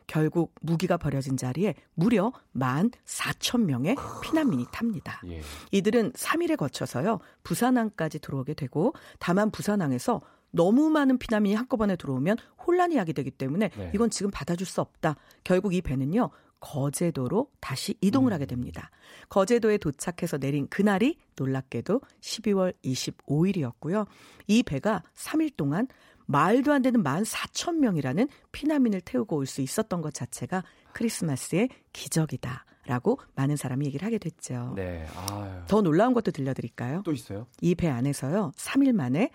결국 0.07 0.55
무기가 0.61 0.97
버려진 0.97 1.37
자리에 1.37 1.75
무려 1.95 2.33
14,000명의 2.57 3.97
피난민이 4.23 4.67
탑니다. 4.73 5.21
예. 5.29 5.41
이들은 5.71 6.13
3일에 6.13 6.57
거쳐서요, 6.57 7.21
부산항까지 7.45 8.19
들어오게 8.19 8.55
되고, 8.55 8.93
다만 9.21 9.53
부산항에서 9.53 10.21
너무 10.51 10.91
많은 10.91 11.19
피난민이 11.19 11.55
한꺼번에 11.55 11.95
들어오면 11.95 12.39
혼란이 12.67 12.97
하게 12.97 13.13
되기 13.13 13.31
때문에 13.31 13.69
네. 13.69 13.93
이건 13.95 14.11
지금 14.11 14.33
받아줄 14.33 14.67
수 14.67 14.81
없다. 14.81 15.15
결국 15.45 15.75
이 15.75 15.81
배는요, 15.81 16.31
거제도로 16.61 17.51
다시 17.61 17.95
이동을 18.01 18.31
음. 18.31 18.35
하게 18.35 18.47
됩니다. 18.47 18.91
거제도에 19.29 19.79
도착해서 19.79 20.39
내린 20.39 20.69
그날이 20.69 21.19
놀랍게도 21.37 22.01
12월 22.21 22.75
25일이었고요. 22.85 24.07
이 24.47 24.63
배가 24.63 25.03
3일 25.17 25.57
동안 25.57 25.89
말도 26.27 26.73
안 26.73 26.83
되는 26.83 27.03
14,000명이라는 27.03 28.29
피난민을 28.53 29.01
태우고 29.01 29.37
올 29.37 29.47
수 29.47 29.63
있었던 29.63 30.01
것 30.01 30.15
자체가 30.15 30.63
크리스마스의 30.93 31.69
기적이다 31.93 32.65
라고 32.87 33.19
많은 33.35 33.57
사람이 33.57 33.85
얘기를 33.87 34.07
하게 34.07 34.19
됐죠. 34.19 34.73
네. 34.77 35.07
아유. 35.15 35.51
더 35.67 35.83
놀라운 35.83 36.15
것도 36.15 36.31
들려드릴까요? 36.31 37.03
또 37.05 37.13
있어요? 37.13 37.47
이 37.61 37.75
배 37.75 37.89
안에서요, 37.89 38.53
3일 38.57 38.93
만에 38.93 39.31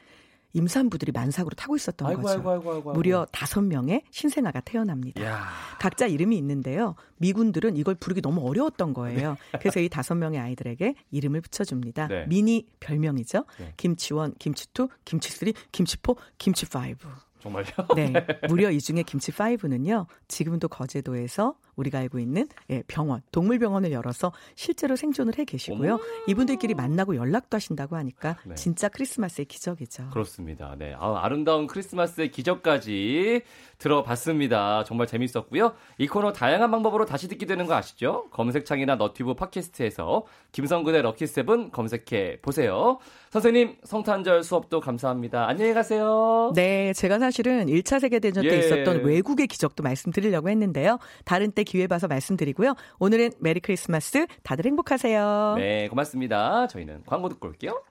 임산부들이 0.55 1.11
만삭으로 1.11 1.53
타고 1.55 1.75
있었던 1.75 2.07
아이고, 2.07 2.21
거죠. 2.21 2.49
아이고, 2.49 2.73
아이고. 2.73 2.93
무려 2.93 3.25
5명의 3.31 4.03
신생아가 4.09 4.61
태어납니다. 4.61 5.23
야. 5.23 5.49
각자 5.79 6.07
이름이 6.07 6.37
있는데요. 6.37 6.95
미군들은 7.17 7.75
이걸 7.75 7.95
부르기 7.95 8.21
너무 8.21 8.47
어려웠던 8.47 8.93
거예요. 8.93 9.35
그래서 9.59 9.81
이 9.81 9.89
다섯 9.89 10.15
명의 10.15 10.39
아이들에게 10.39 10.95
이름을 11.11 11.41
붙여줍니다. 11.41 12.07
네. 12.07 12.25
미니 12.27 12.65
별명이죠. 12.79 13.43
네. 13.59 13.73
김치원, 13.75 14.33
김치투, 14.39 14.87
김치쓰리, 15.03 15.53
김치포, 15.73 16.15
김치파이브. 16.37 17.05
정말요? 17.41 17.69
네. 17.95 18.13
무려 18.47 18.71
이 18.71 18.79
중에 18.79 19.03
김치 19.03 19.31
5는요, 19.31 20.07
지금도 20.29 20.69
거제도에서 20.69 21.55
우리가 21.75 21.99
알고 21.99 22.19
있는 22.19 22.47
예, 22.69 22.83
병원, 22.87 23.21
동물병원을 23.31 23.91
열어서 23.91 24.31
실제로 24.55 24.95
생존을 24.95 25.37
해 25.37 25.45
계시고요. 25.45 25.99
이분들끼리 26.27 26.73
만나고 26.73 27.15
연락도 27.15 27.55
하신다고 27.55 27.95
하니까 27.97 28.37
네. 28.45 28.55
진짜 28.55 28.87
크리스마스의 28.89 29.45
기적이죠. 29.45 30.09
그렇습니다. 30.11 30.75
네. 30.77 30.95
아, 30.97 31.19
아름다운 31.23 31.67
크리스마스의 31.67 32.31
기적까지 32.31 33.41
들어봤습니다. 33.77 34.83
정말 34.85 35.07
재밌었고요. 35.07 35.73
이 35.97 36.07
코너 36.07 36.31
다양한 36.31 36.71
방법으로 36.71 37.05
다시 37.05 37.27
듣게 37.27 37.45
되는 37.45 37.65
거 37.65 37.75
아시죠? 37.75 38.29
검색창이나 38.31 38.95
너튜브 38.95 39.33
팟캐스트에서 39.33 40.25
김성근의 40.51 41.01
럭키세븐 41.01 41.71
검색해 41.71 42.39
보세요. 42.41 42.99
선생님, 43.31 43.75
성탄절 43.83 44.43
수업도 44.43 44.79
감사합니다. 44.79 45.45
안녕히 45.47 45.73
가세요. 45.73 46.53
네, 46.55 46.93
제가 46.93 47.19
사실은 47.19 47.65
1차 47.65 47.99
세계대전 47.99 48.43
때 48.43 48.55
예. 48.55 48.59
있었던 48.59 49.03
외국의 49.03 49.47
기적도 49.47 49.83
말씀드리려고 49.83 50.49
했는데요. 50.49 50.99
다른 51.25 51.51
때 51.51 51.64
기회 51.65 51.87
봐서 51.87 52.07
말씀드리고요. 52.07 52.75
오늘은 52.99 53.31
메리 53.39 53.59
크리스마스 53.59 54.25
다들 54.43 54.65
행복하세요. 54.65 55.55
네, 55.57 55.87
고맙습니다. 55.89 56.67
저희는 56.67 57.03
광고 57.05 57.27
듣고 57.29 57.47
올게요. 57.47 57.83